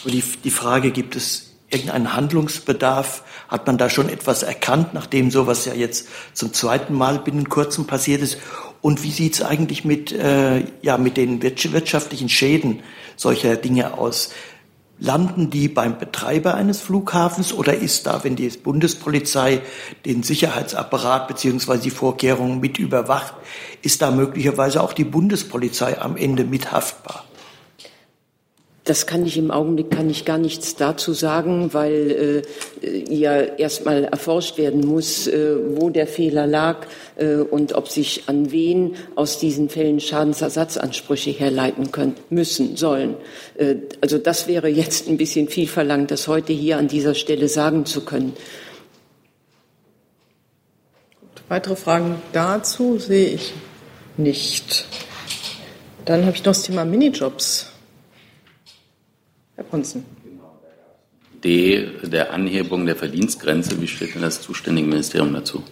[0.05, 3.23] Die, die Frage, gibt es irgendeinen Handlungsbedarf?
[3.49, 7.87] Hat man da schon etwas erkannt, nachdem sowas ja jetzt zum zweiten Mal binnen kurzem
[7.87, 8.39] passiert ist?
[8.81, 12.83] Und wie sieht es eigentlich mit, äh, ja, mit den wirtschaft- wirtschaftlichen Schäden
[13.16, 14.31] solcher Dinge aus?
[15.03, 19.63] Landen die beim Betreiber eines Flughafens oder ist da, wenn die Bundespolizei
[20.05, 23.33] den Sicherheitsapparat beziehungsweise die Vorkehrungen mit überwacht,
[23.81, 27.25] ist da möglicherweise auch die Bundespolizei am Ende mithaftbar?
[28.91, 32.43] Das kann ich im Augenblick kann ich gar nichts dazu sagen, weil
[32.82, 38.24] äh, ja erstmal erforscht werden muss, äh, wo der Fehler lag äh, und ob sich
[38.26, 43.14] an wen aus diesen Fällen Schadensersatzansprüche herleiten können, müssen, sollen.
[43.59, 47.47] Äh, also das wäre jetzt ein bisschen viel verlangt, das heute hier an dieser Stelle
[47.47, 48.32] sagen zu können.
[51.49, 53.53] Weitere Fragen dazu sehe ich
[54.16, 54.84] nicht.
[56.07, 57.70] Dann habe ich noch das Thema Minijobs.
[59.61, 60.07] Herr Ponzen.
[61.45, 63.79] D der Anhebung der Verdienstgrenze.
[63.79, 65.63] Wie steht denn das zuständige Ministerium dazu?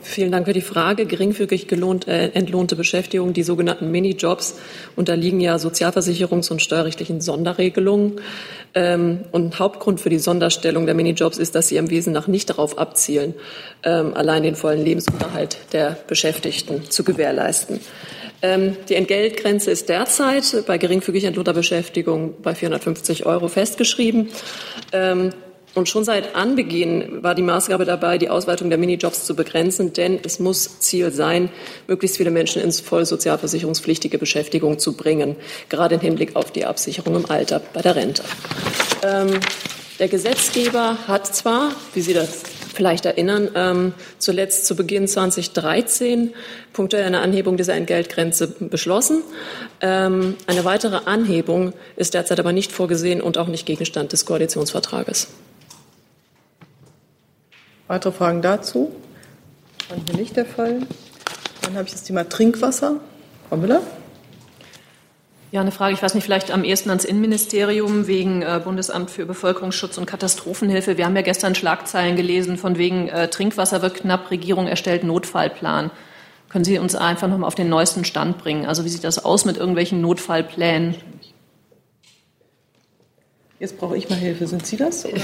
[0.00, 1.04] Vielen Dank für die Frage.
[1.04, 4.58] Geringfügig gelohnt, äh, entlohnte Beschäftigung, die sogenannten Minijobs,
[4.96, 8.22] unterliegen ja sozialversicherungs- und steuerrechtlichen Sonderregelungen.
[8.74, 12.48] Ähm, und Hauptgrund für die Sonderstellung der Minijobs ist, dass sie im Wesen nach nicht
[12.48, 13.34] darauf abzielen,
[13.82, 17.78] ähm, allein den vollen Lebensunterhalt der Beschäftigten zu gewährleisten.
[18.42, 24.30] Ähm, die Entgeltgrenze ist derzeit bei geringfügig entlohnter Beschäftigung bei 450 Euro festgeschrieben.
[24.92, 25.32] Ähm,
[25.74, 30.18] und schon seit Anbeginn war die Maßgabe dabei, die Ausweitung der Minijobs zu begrenzen, denn
[30.24, 31.48] es muss Ziel sein,
[31.86, 35.36] möglichst viele Menschen ins voll sozialversicherungspflichtige Beschäftigung zu bringen,
[35.68, 38.24] gerade im Hinblick auf die Absicherung im Alter bei der Rente.
[39.04, 39.38] Ähm,
[40.00, 42.42] der Gesetzgeber hat zwar, wie Sie das
[42.80, 46.32] vielleicht erinnern, ähm, zuletzt zu Beginn 2013
[46.72, 49.22] punktuell eine Anhebung dieser Entgeltgrenze beschlossen.
[49.82, 55.28] Ähm, eine weitere Anhebung ist derzeit aber nicht vorgesehen und auch nicht Gegenstand des Koalitionsvertrages.
[57.86, 58.90] Weitere Fragen dazu?
[59.90, 60.78] Dann hier nicht der Fall.
[61.60, 62.98] Dann habe ich das Thema Trinkwasser.
[63.50, 63.82] Frau Müller?
[65.52, 69.26] Ja, eine Frage, ich weiß nicht, vielleicht am ehesten ans Innenministerium wegen äh, Bundesamt für
[69.26, 70.96] Bevölkerungsschutz und Katastrophenhilfe.
[70.96, 75.90] Wir haben ja gestern Schlagzeilen gelesen von wegen äh, Trinkwasser wird knapp, Regierung erstellt Notfallplan.
[76.50, 78.64] Können Sie uns einfach noch mal auf den neuesten Stand bringen?
[78.64, 80.94] Also wie sieht das aus mit irgendwelchen Notfallplänen?
[83.60, 84.46] Jetzt brauche ich mal Hilfe.
[84.46, 85.04] Sind Sie das?
[85.04, 85.20] Oder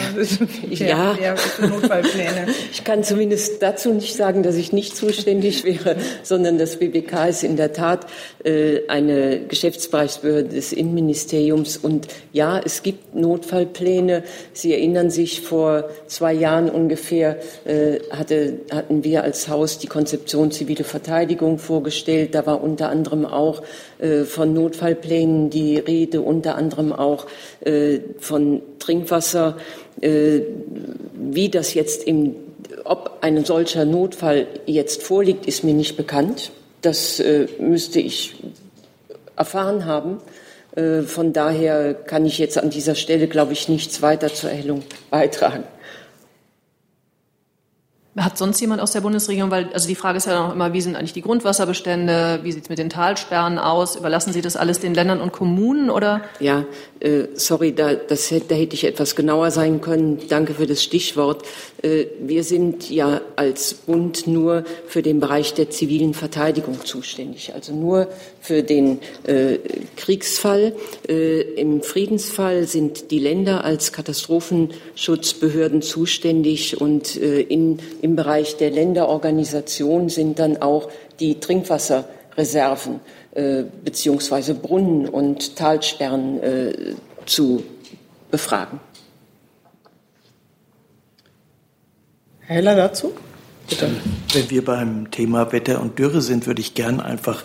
[0.71, 1.17] Ja.
[1.59, 2.49] Notfallpläne?
[2.71, 7.45] Ich kann zumindest dazu nicht sagen, dass ich nicht zuständig wäre, sondern das BBK ist
[7.45, 8.07] in der Tat
[8.45, 11.79] äh, eine Geschäftsbereichsbehörde des Innenministeriums.
[11.79, 14.23] Und ja, es gibt Notfallpläne.
[14.53, 20.51] Sie erinnern sich, vor zwei Jahren ungefähr äh, hatte, hatten wir als Haus die Konzeption
[20.51, 22.35] zivile Verteidigung vorgestellt.
[22.35, 23.63] Da war unter anderem auch
[23.99, 27.27] äh, von Notfallplänen die Rede, unter anderem auch
[28.27, 29.57] von Trinkwasser,
[30.01, 30.41] äh,
[31.15, 32.35] wie das jetzt im,
[32.85, 36.53] ob ein solcher Notfall jetzt vorliegt, ist mir nicht bekannt.
[36.83, 38.35] Das äh, müsste ich
[39.37, 40.19] erfahren haben.
[40.75, 44.83] Äh, von daher kann ich jetzt an dieser Stelle, glaube ich, nichts weiter zur Erhellung
[45.11, 45.65] beitragen.
[48.17, 50.81] Hat sonst jemand aus der Bundesregierung, weil, also die Frage ist ja noch immer, wie
[50.81, 53.97] sind eigentlich die Grundwasserbestände, wie sieht es mit den Talsperren aus?
[53.97, 56.23] Überlassen Sie das alles den Ländern und Kommunen oder?
[56.41, 56.65] Ja,
[57.01, 60.19] äh, sorry, da, das, da hätte ich etwas genauer sein können.
[60.29, 61.45] Danke für das Stichwort.
[61.83, 67.75] Äh, wir sind ja als Bund nur für den Bereich der zivilen Verteidigung zuständig, also
[67.75, 68.09] nur
[68.41, 69.59] für den äh,
[69.97, 70.73] Kriegsfall.
[71.07, 78.71] Äh, Im Friedensfall sind die Länder als Katastrophenschutzbehörden zuständig und äh, in, im Bereich der
[78.71, 80.89] Länderorganisation sind dann auch
[81.19, 83.01] die Trinkwasserreserven
[83.35, 86.95] äh, beziehungsweise Brunnen und Talsperren äh,
[87.27, 87.65] zu
[88.31, 88.79] befragen.
[92.43, 93.13] Herr Heller dazu?
[93.69, 93.91] Bitte.
[94.33, 97.43] Wenn wir beim Thema Wetter und Dürre sind, würde ich gern einfach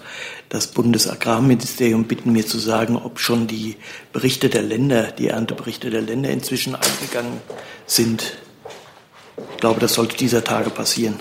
[0.49, 3.77] das Bundesagrarministerium bitten, mir zu sagen, ob schon die
[4.13, 7.41] Berichte der Länder, die Ernteberichte der Länder inzwischen eingegangen
[7.87, 8.37] sind.
[9.37, 11.19] Ich glaube, das sollte dieser Tage passieren.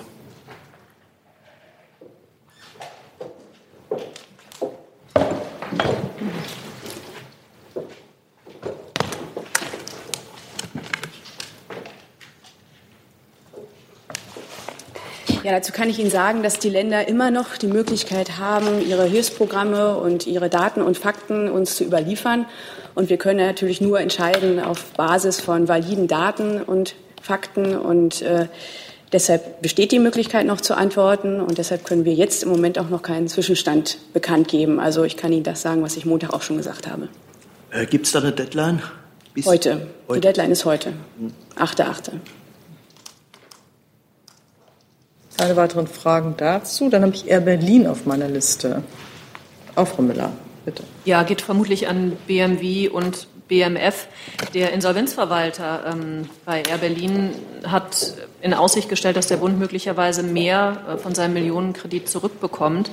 [15.50, 19.04] Ja, dazu kann ich Ihnen sagen, dass die Länder immer noch die Möglichkeit haben, ihre
[19.04, 22.46] Hilfsprogramme und ihre Daten und Fakten uns zu überliefern.
[22.94, 27.76] Und wir können natürlich nur entscheiden auf Basis von validen Daten und Fakten.
[27.76, 28.46] Und äh,
[29.12, 31.40] deshalb besteht die Möglichkeit noch zu antworten.
[31.40, 34.80] Und deshalb können wir jetzt im Moment auch noch keinen Zwischenstand bekannt geben.
[34.80, 37.08] Also ich kann Ihnen das sagen, was ich Montag auch schon gesagt habe.
[37.70, 38.82] Äh, Gibt es da eine Deadline?
[39.34, 39.86] Bis heute.
[40.08, 40.20] heute.
[40.20, 40.92] Die Deadline ist heute.
[41.56, 42.12] 8.8.
[45.36, 46.90] Keine weiteren Fragen dazu.
[46.90, 48.82] Dann habe ich Air Berlin auf meiner Liste.
[49.74, 50.32] Auch Frau Müller,
[50.66, 50.82] bitte.
[51.04, 54.06] Ja, geht vermutlich an BMW und BMF.
[54.54, 57.34] Der Insolvenzverwalter ähm, bei Air Berlin
[57.66, 62.90] hat in Aussicht gestellt, dass der Bund möglicherweise mehr äh, von seinem Millionenkredit zurückbekommt,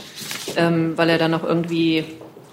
[0.58, 2.04] ähm, weil er dann noch irgendwie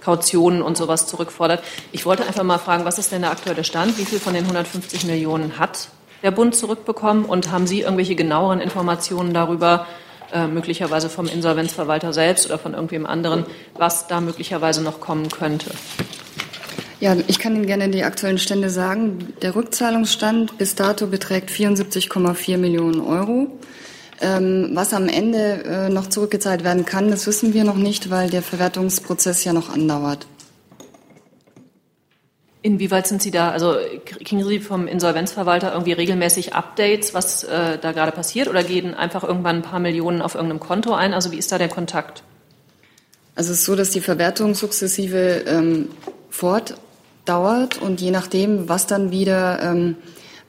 [0.01, 1.65] Kautionen und sowas zurückfordert.
[1.91, 3.99] Ich wollte einfach mal fragen, was ist denn der aktuelle Stand?
[3.99, 5.89] Wie viel von den 150 Millionen hat
[6.23, 7.25] der Bund zurückbekommen?
[7.25, 9.87] Und haben Sie irgendwelche genaueren Informationen darüber,
[10.33, 13.47] äh, möglicherweise vom Insolvenzverwalter selbst oder von irgendwem anderen,
[13.79, 15.71] was da möglicherweise noch kommen könnte?
[17.05, 19.35] Ja, ich kann Ihnen gerne die aktuellen Stände sagen.
[19.43, 23.49] Der Rückzahlungsstand bis dato beträgt 74,4 Millionen Euro.
[24.23, 28.31] Ähm, was am Ende äh, noch zurückgezahlt werden kann, das wissen wir noch nicht, weil
[28.31, 30.27] der Verwertungsprozess ja noch andauert.
[32.63, 33.75] Inwieweit sind Sie da, also
[34.07, 39.25] kriegen Sie vom Insolvenzverwalter irgendwie regelmäßig Updates, was äh, da gerade passiert, oder gehen einfach
[39.25, 41.13] irgendwann ein paar Millionen auf irgendeinem Konto ein?
[41.13, 42.23] Also wie ist da der Kontakt?
[43.35, 45.91] Also es ist so, dass die Verwertung sukzessive ähm,
[47.25, 49.97] fortdauert und je nachdem, was dann wieder, ähm,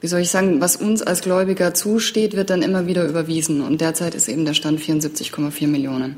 [0.02, 3.62] wie soll ich sagen, was uns als Gläubiger zusteht, wird dann immer wieder überwiesen.
[3.62, 6.18] Und derzeit ist eben der Stand 74,4 Millionen.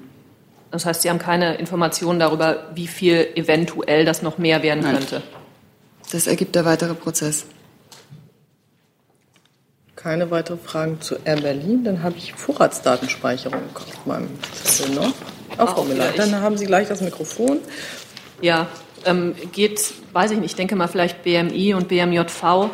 [0.71, 4.97] Das heißt, Sie haben keine Informationen darüber, wie viel eventuell das noch mehr werden Nein.
[4.97, 5.21] könnte?
[6.11, 7.45] Das ergibt der weitere Prozess.
[9.95, 11.83] Keine weiteren Fragen zu Air Berlin.
[11.83, 14.29] Dann habe ich Vorratsdatenspeicherung auf meinem
[14.63, 15.13] Zettel noch.
[15.57, 16.15] Auch Frau ich.
[16.15, 17.59] Dann haben Sie gleich das Mikrofon.
[18.41, 18.67] Ja,
[19.07, 22.69] ähm, geht, weiß ich nicht, ich denke mal vielleicht BMI und BMJV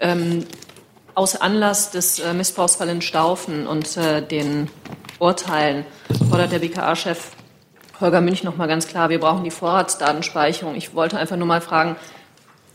[0.00, 0.46] ähm,
[1.14, 4.70] aus Anlass des äh, Missbrauchsfalls in Staufen und äh, den
[5.18, 5.84] Urteilen
[6.30, 7.32] fordert der BKA-Chef
[8.00, 10.74] Holger Münch noch mal ganz klar, wir brauchen die Vorratsdatenspeicherung.
[10.74, 11.96] Ich wollte einfach nur mal fragen,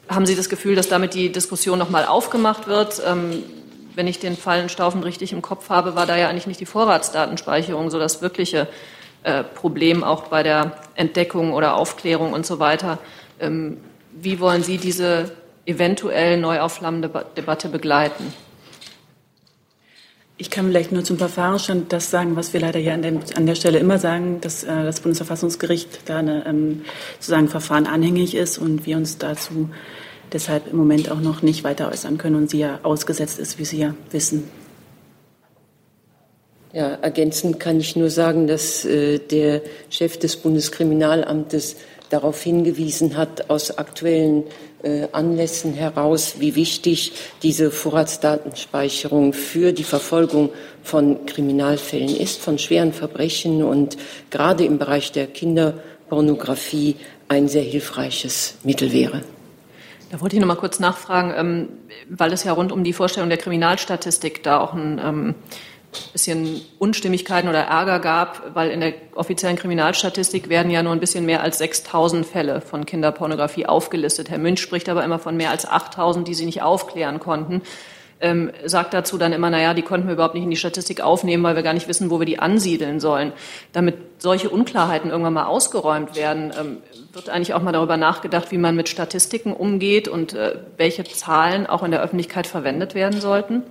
[0.08, 3.02] haben Sie das Gefühl, dass damit die Diskussion noch mal aufgemacht wird?
[3.06, 3.44] Ähm,
[3.94, 6.60] wenn ich den Fall in Staufen richtig im Kopf habe, war da ja eigentlich nicht
[6.60, 8.68] die Vorratsdatenspeicherung so das wirkliche
[9.28, 12.98] äh, Problem auch bei der Entdeckung oder Aufklärung und so weiter.
[13.40, 13.78] Ähm,
[14.14, 15.32] wie wollen Sie diese
[15.66, 18.34] eventuell neu aufflammende Ba- Debatte begleiten?
[20.38, 23.46] Ich kann vielleicht nur zum Verfahrensstand das sagen, was wir leider hier an, dem, an
[23.46, 26.86] der Stelle immer sagen, dass äh, das Bundesverfassungsgericht da eine ähm,
[27.20, 29.70] sozusagen Verfahren anhängig ist und wir uns dazu
[30.32, 33.66] deshalb im Moment auch noch nicht weiter äußern können und sie ja ausgesetzt ist, wie
[33.66, 34.50] Sie ja wissen.
[36.78, 41.76] Ja, ergänzend kann ich nur sagen, dass äh, der Chef des Bundeskriminalamtes
[42.12, 44.44] darauf hingewiesen hat, aus aktuellen
[44.84, 50.52] äh, Anlässen heraus, wie wichtig diese Vorratsdatenspeicherung für die Verfolgung
[50.84, 53.98] von Kriminalfällen ist, von schweren Verbrechen und
[54.30, 56.98] gerade im Bereich der Kinderpornografie
[57.28, 59.24] ein sehr hilfreiches Mittel wäre.
[60.12, 61.70] Da wollte ich noch mal kurz nachfragen, ähm,
[62.08, 65.36] weil es ja rund um die Vorstellung der Kriminalstatistik da auch ein ähm,
[66.14, 71.26] bisschen Unstimmigkeiten oder Ärger gab, weil in der offiziellen Kriminalstatistik werden ja nur ein bisschen
[71.26, 74.30] mehr als 6000 Fälle von Kinderpornografie aufgelistet.
[74.30, 77.62] Herr Münch spricht aber immer von mehr als 8000, die sie nicht aufklären konnten.
[78.20, 81.44] ähm, sagt dazu dann immer, naja, die konnten wir überhaupt nicht in die Statistik aufnehmen,
[81.44, 83.32] weil wir gar nicht wissen, wo wir die ansiedeln sollen.
[83.74, 86.78] Damit solche Unklarheiten irgendwann mal ausgeräumt werden, ähm,
[87.14, 91.68] wird eigentlich auch mal darüber nachgedacht, wie man mit Statistiken umgeht und äh, welche Zahlen
[91.68, 93.64] auch in der Öffentlichkeit verwendet werden sollten?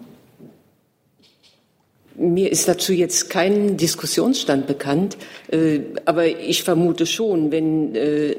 [2.19, 5.19] Mir ist dazu jetzt kein Diskussionsstand bekannt,
[5.51, 8.37] äh, aber ich vermute schon, wenn äh,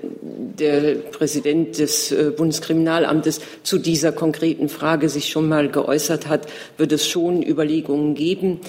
[0.58, 6.48] der Präsident des äh, Bundeskriminalamtes zu dieser konkreten Frage sich schon mal geäußert hat,
[6.78, 8.62] wird es schon Überlegungen geben.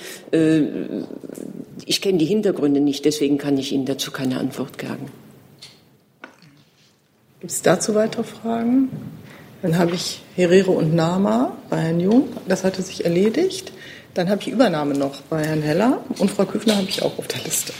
[1.86, 5.06] Ich kenne die Hintergründe nicht, deswegen kann ich Ihnen dazu keine Antwort geben.
[7.40, 8.90] Gibt es dazu weitere Fragen?
[9.62, 12.28] Dann habe ich Herrero und Nama bei Herrn Jung.
[12.46, 13.72] Das hatte sich erledigt.
[14.18, 17.28] Dann habe ich Übernahme noch bei Herrn Heller und Frau Küffner habe ich auch auf
[17.28, 17.72] der Liste.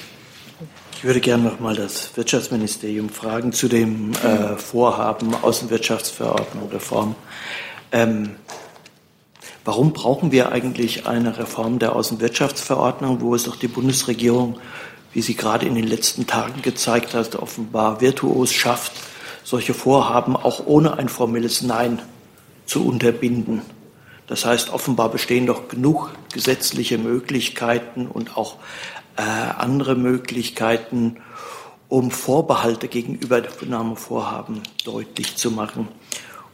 [0.96, 7.16] Ich würde gerne noch mal das Wirtschaftsministerium fragen zu dem äh, Vorhaben Außenwirtschaftsverordnung Reform.
[7.90, 8.36] Ähm,
[9.64, 14.60] warum brauchen wir eigentlich eine Reform der Außenwirtschaftsverordnung, wo es doch die Bundesregierung,
[15.12, 18.92] wie sie gerade in den letzten Tagen gezeigt hat, offenbar virtuos schafft,
[19.42, 22.00] solche Vorhaben auch ohne ein formelles Nein
[22.64, 23.62] zu unterbinden?
[24.28, 28.56] Das heißt, offenbar bestehen doch genug gesetzliche Möglichkeiten und auch
[29.16, 31.16] äh, andere Möglichkeiten,
[31.88, 35.88] um Vorbehalte gegenüber Übernahmevorhaben deutlich zu machen.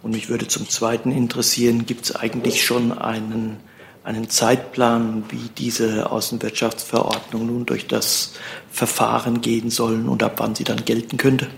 [0.03, 3.57] Und mich würde zum Zweiten interessieren, gibt es eigentlich schon einen,
[4.05, 8.35] einen Zeitplan, wie diese Außenwirtschaftsverordnung nun durch das
[8.71, 11.49] Verfahren gehen sollen und ab wann sie dann gelten könnte?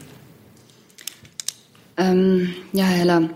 [1.99, 3.31] Ähm, ja, Herr Heller.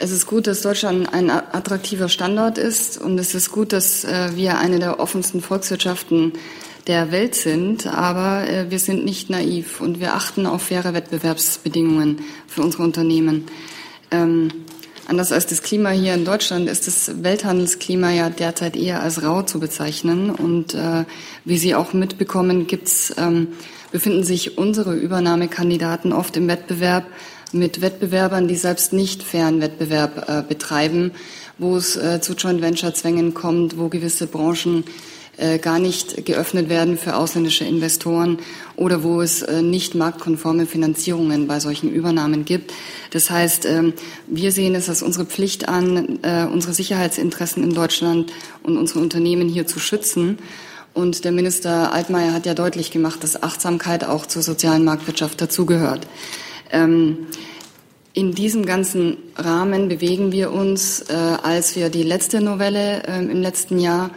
[0.00, 4.30] Es ist gut, dass Deutschland ein attraktiver Standort ist und es ist gut, dass äh,
[4.36, 6.34] wir eine der offensten Volkswirtschaften
[6.86, 12.20] der Welt sind, aber äh, wir sind nicht naiv und wir achten auf faire Wettbewerbsbedingungen
[12.46, 13.46] für unsere Unternehmen.
[14.12, 14.52] Ähm,
[15.08, 19.42] anders als das Klima hier in Deutschland ist das Welthandelsklima ja derzeit eher als rau
[19.42, 21.06] zu bezeichnen und äh,
[21.44, 23.48] wie Sie auch mitbekommen, gibt's, ähm,
[23.90, 27.04] befinden sich unsere Übernahmekandidaten oft im Wettbewerb
[27.52, 31.12] mit Wettbewerbern, die selbst nicht fairen Wettbewerb äh, betreiben,
[31.58, 34.84] wo es äh, zu Joint Venture Zwängen kommt, wo gewisse Branchen
[35.38, 38.38] äh, gar nicht geöffnet werden für ausländische Investoren
[38.76, 42.72] oder wo es äh, nicht marktkonforme Finanzierungen bei solchen Übernahmen gibt.
[43.12, 43.92] Das heißt, ähm,
[44.26, 48.32] wir sehen es als unsere Pflicht an, äh, unsere Sicherheitsinteressen in Deutschland
[48.62, 50.38] und unsere Unternehmen hier zu schützen.
[50.92, 56.08] Und der Minister Altmaier hat ja deutlich gemacht, dass Achtsamkeit auch zur sozialen Marktwirtschaft dazugehört.
[56.70, 57.26] Ähm,
[58.12, 63.42] in diesem ganzen Rahmen bewegen wir uns, äh, als wir die letzte Novelle äh, im
[63.42, 64.10] letzten Jahr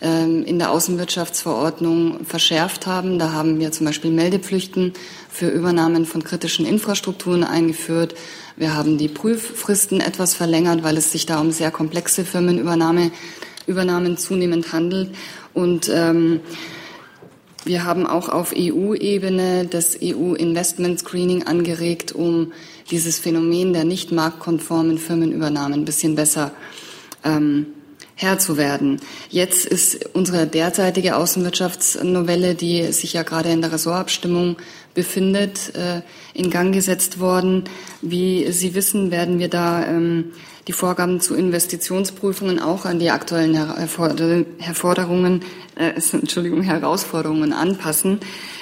[0.00, 3.18] äh, in der Außenwirtschaftsverordnung verschärft haben.
[3.18, 4.92] Da haben wir zum Beispiel Meldepflichten
[5.28, 8.14] für Übernahmen von kritischen Infrastrukturen eingeführt.
[8.56, 13.10] Wir haben die Prüffristen etwas verlängert, weil es sich da um sehr komplexe Firmenübernahmen
[13.66, 15.10] Übernahmen zunehmend handelt.
[15.52, 16.40] Und ähm,
[17.66, 22.52] wir haben auch auf EU-Ebene das EU-Investment Screening angeregt, um
[22.90, 26.52] dieses Phänomen der nicht marktkonformen Firmenübernahmen ein bisschen besser
[27.24, 27.66] ähm,
[28.14, 29.00] Herr zu werden.
[29.28, 34.56] Jetzt ist unsere derzeitige Außenwirtschaftsnovelle, die sich ja gerade in der Ressortabstimmung
[34.94, 36.00] befindet, äh,
[36.32, 37.64] in Gang gesetzt worden.
[38.00, 40.32] Wie Sie wissen, werden wir da ähm,
[40.68, 45.42] die Vorgaben zu Investitionsprüfungen auch an die aktuellen Herforderungen,
[45.76, 48.20] äh, Entschuldigung, Herausforderungen anpassen.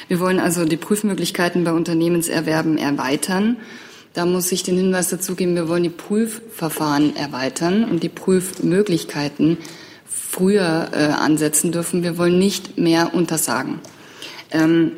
[0.09, 3.57] Wir wollen also die Prüfmöglichkeiten bei Unternehmenserwerben erweitern.
[4.12, 9.59] Da muss ich den Hinweis dazu geben, wir wollen die Prüfverfahren erweitern und die Prüfmöglichkeiten
[10.07, 12.02] früher äh, ansetzen dürfen.
[12.02, 13.80] Wir wollen nicht mehr untersagen.
[14.50, 14.92] Ähm,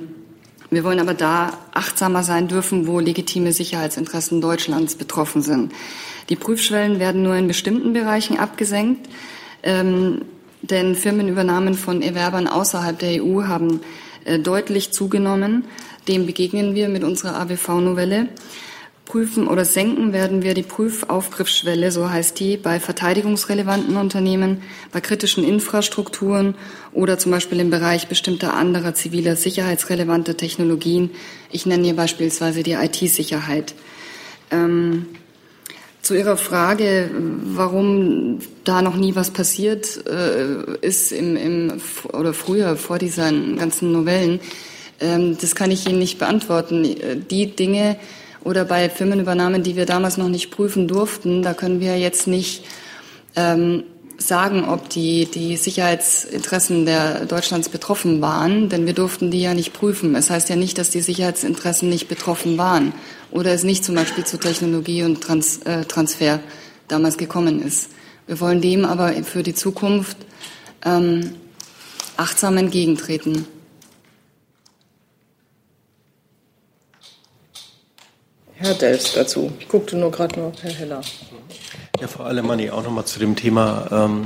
[0.70, 5.72] wir wollen aber da achtsamer sein dürfen, wo legitime Sicherheitsinteressen Deutschlands betroffen sind.
[6.28, 9.08] Die Prüfschwellen werden nur in bestimmten Bereichen abgesenkt,
[9.62, 10.22] ähm,
[10.62, 13.80] denn Firmenübernahmen von Erwerbern außerhalb der EU haben
[14.24, 15.64] äh, deutlich zugenommen.
[16.08, 18.28] Dem begegnen wir mit unserer AWV-Novelle.
[19.04, 25.44] Prüfen oder senken werden wir die Prüfaufgriffsschwelle, so heißt die, bei verteidigungsrelevanten Unternehmen, bei kritischen
[25.44, 26.56] Infrastrukturen
[26.92, 31.10] oder zum Beispiel im Bereich bestimmter anderer ziviler sicherheitsrelevanter Technologien.
[31.52, 33.74] Ich nenne hier beispielsweise die IT-Sicherheit.
[34.50, 35.06] Ähm,
[36.06, 37.10] zu Ihrer Frage,
[37.42, 41.72] warum da noch nie was passiert äh, ist im, im,
[42.12, 44.38] oder früher vor diesen ganzen Novellen,
[45.00, 46.96] ähm, das kann ich Ihnen nicht beantworten.
[47.28, 47.96] Die Dinge
[48.44, 52.64] oder bei Firmenübernahmen, die wir damals noch nicht prüfen durften, da können wir jetzt nicht
[53.34, 53.82] ähm,
[54.18, 59.72] sagen, ob die, die Sicherheitsinteressen der Deutschlands betroffen waren, denn wir durften die ja nicht
[59.72, 60.14] prüfen.
[60.14, 62.92] Es heißt ja nicht, dass die Sicherheitsinteressen nicht betroffen waren
[63.30, 66.40] oder es nicht zum Beispiel zu Technologie und Trans, äh, Transfer
[66.88, 67.90] damals gekommen ist.
[68.26, 70.16] Wir wollen dem aber für die Zukunft
[70.84, 71.34] ähm,
[72.16, 73.46] achtsam entgegentreten.
[78.54, 79.52] Herr Delfs dazu.
[79.60, 81.02] Ich guckte nur gerade noch Herr Heller.
[82.00, 83.86] Ja, Frau Alemanni, auch nochmal zu dem Thema.
[83.90, 84.24] Ähm,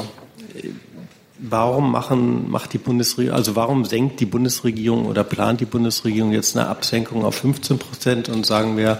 [1.38, 6.56] warum machen, macht die Bundesregierung, also warum senkt die Bundesregierung oder plant die Bundesregierung jetzt
[6.56, 8.98] eine Absenkung auf 15 Prozent und sagen wir,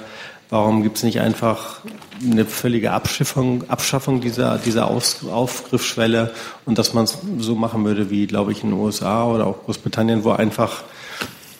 [0.51, 1.81] warum gibt es nicht einfach
[2.23, 6.33] eine völlige Abschiffung, Abschaffung dieser, dieser Auf, Aufgriffsschwelle
[6.64, 9.64] und dass man es so machen würde wie, glaube ich, in den USA oder auch
[9.64, 10.85] Großbritannien, wo einfach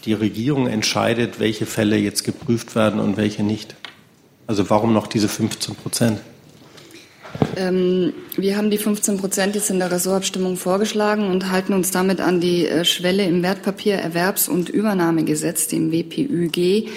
[0.04, 3.74] die Regierung entscheidet, welche Fälle jetzt geprüft werden und welche nicht.
[4.46, 6.20] Also warum noch diese 15 Prozent?
[7.56, 12.20] Ähm, wir haben die 15 Prozent jetzt in der Ressortabstimmung vorgeschlagen und halten uns damit
[12.20, 16.88] an die äh, Schwelle im Wertpapiererwerbs- und Übernahmegesetz, dem WPÜG.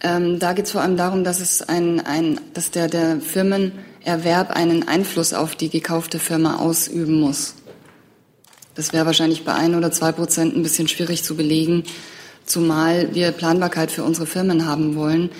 [0.00, 4.50] Ähm, da geht es vor allem darum, dass es ein, ein, dass der, der Firmenerwerb
[4.50, 7.54] einen Einfluss auf die gekaufte Firma ausüben muss.
[8.74, 11.82] Das wäre wahrscheinlich bei ein oder zwei Prozent ein bisschen schwierig zu belegen,
[12.46, 15.30] zumal wir Planbarkeit für unsere Firmen haben wollen.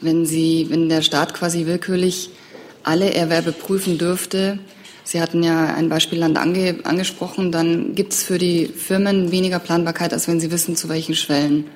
[0.00, 2.30] Wenn sie, wenn der Staat quasi willkürlich
[2.86, 4.58] alle Erwerbe prüfen dürfte,
[5.06, 10.12] Sie hatten ja ein Beispielland ange, angesprochen, dann gibt es für die Firmen weniger Planbarkeit,
[10.12, 11.70] als wenn sie wissen, zu welchen Schwellen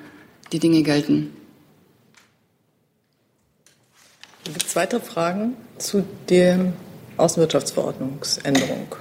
[0.51, 1.31] die Dinge gelten.
[4.43, 6.73] Gibt es weitere Fragen zu der
[7.15, 8.95] Außenwirtschaftsverordnungsänderung?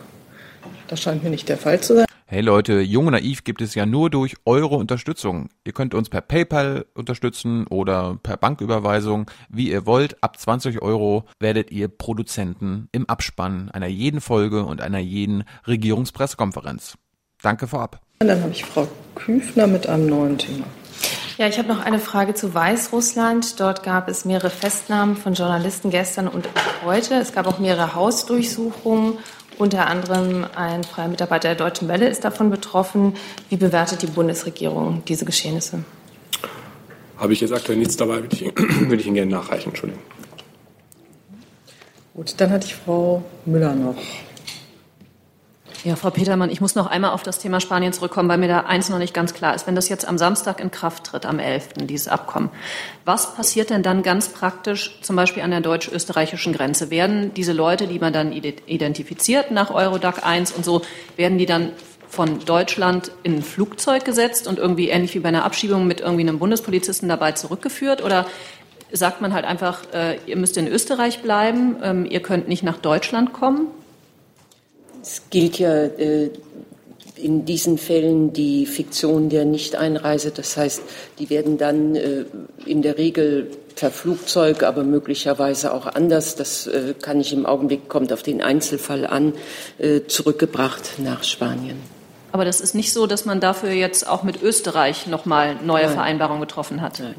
[0.86, 2.09] Das scheint mir nicht der Fall zu sein.
[2.32, 5.48] Hey Leute, Jung und Naiv gibt es ja nur durch eure Unterstützung.
[5.64, 10.22] Ihr könnt uns per PayPal unterstützen oder per Banküberweisung, wie ihr wollt.
[10.22, 16.96] Ab 20 Euro werdet ihr Produzenten im Abspann einer jeden Folge und einer jeden Regierungspressekonferenz.
[17.42, 18.00] Danke vorab.
[18.20, 20.66] Und dann habe ich Frau Küfner mit einem neuen Thema.
[21.36, 23.58] Ja, ich habe noch eine Frage zu Weißrussland.
[23.58, 26.48] Dort gab es mehrere Festnahmen von Journalisten gestern und
[26.84, 27.14] heute.
[27.14, 29.18] Es gab auch mehrere Hausdurchsuchungen
[29.60, 33.14] unter anderem ein freier Mitarbeiter der Deutschen Welle ist davon betroffen.
[33.50, 35.84] Wie bewertet die Bundesregierung diese Geschehnisse?
[37.18, 39.68] Habe ich jetzt aktuell nichts dabei, würde ich, würde ich Ihnen gerne nachreichen.
[39.68, 40.02] Entschuldigung.
[42.14, 43.96] Gut, dann hatte ich Frau Müller noch.
[45.82, 48.60] Ja, Frau Petermann, ich muss noch einmal auf das Thema Spanien zurückkommen, weil mir da
[48.60, 49.66] eins noch nicht ganz klar ist.
[49.66, 52.50] Wenn das jetzt am Samstag in Kraft tritt, am 11., dieses Abkommen,
[53.06, 56.90] was passiert denn dann ganz praktisch zum Beispiel an der deutsch-österreichischen Grenze?
[56.90, 60.82] Werden diese Leute, die man dann identifiziert nach Eurodac 1 und so,
[61.16, 61.72] werden die dann
[62.06, 66.28] von Deutschland in ein Flugzeug gesetzt und irgendwie ähnlich wie bei einer Abschiebung mit irgendwie
[66.28, 68.04] einem Bundespolizisten dabei zurückgeführt?
[68.04, 68.26] Oder
[68.92, 72.76] sagt man halt einfach, äh, ihr müsst in Österreich bleiben, ähm, ihr könnt nicht nach
[72.76, 73.68] Deutschland kommen?
[75.02, 76.30] Es gilt ja äh,
[77.16, 80.30] in diesen Fällen die Fiktion der Nichteinreise.
[80.30, 80.82] Das heißt,
[81.18, 82.24] die werden dann äh,
[82.66, 87.88] in der Regel per Flugzeug, aber möglicherweise auch anders, das äh, kann ich im Augenblick,
[87.88, 89.34] kommt auf den Einzelfall an,
[89.78, 91.78] äh, zurückgebracht nach Spanien.
[92.32, 95.94] Aber das ist nicht so, dass man dafür jetzt auch mit Österreich nochmal neue Nein.
[95.94, 97.00] Vereinbarungen getroffen hat.
[97.00, 97.14] Nein.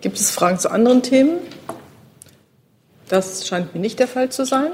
[0.00, 1.38] Gibt es Fragen zu anderen Themen?
[3.08, 4.72] Das scheint mir nicht der Fall zu sein.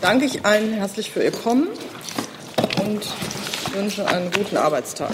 [0.00, 1.68] Danke ich allen herzlich für Ihr Kommen
[2.80, 3.02] und
[3.74, 5.10] wünsche einen guten Arbeitstag.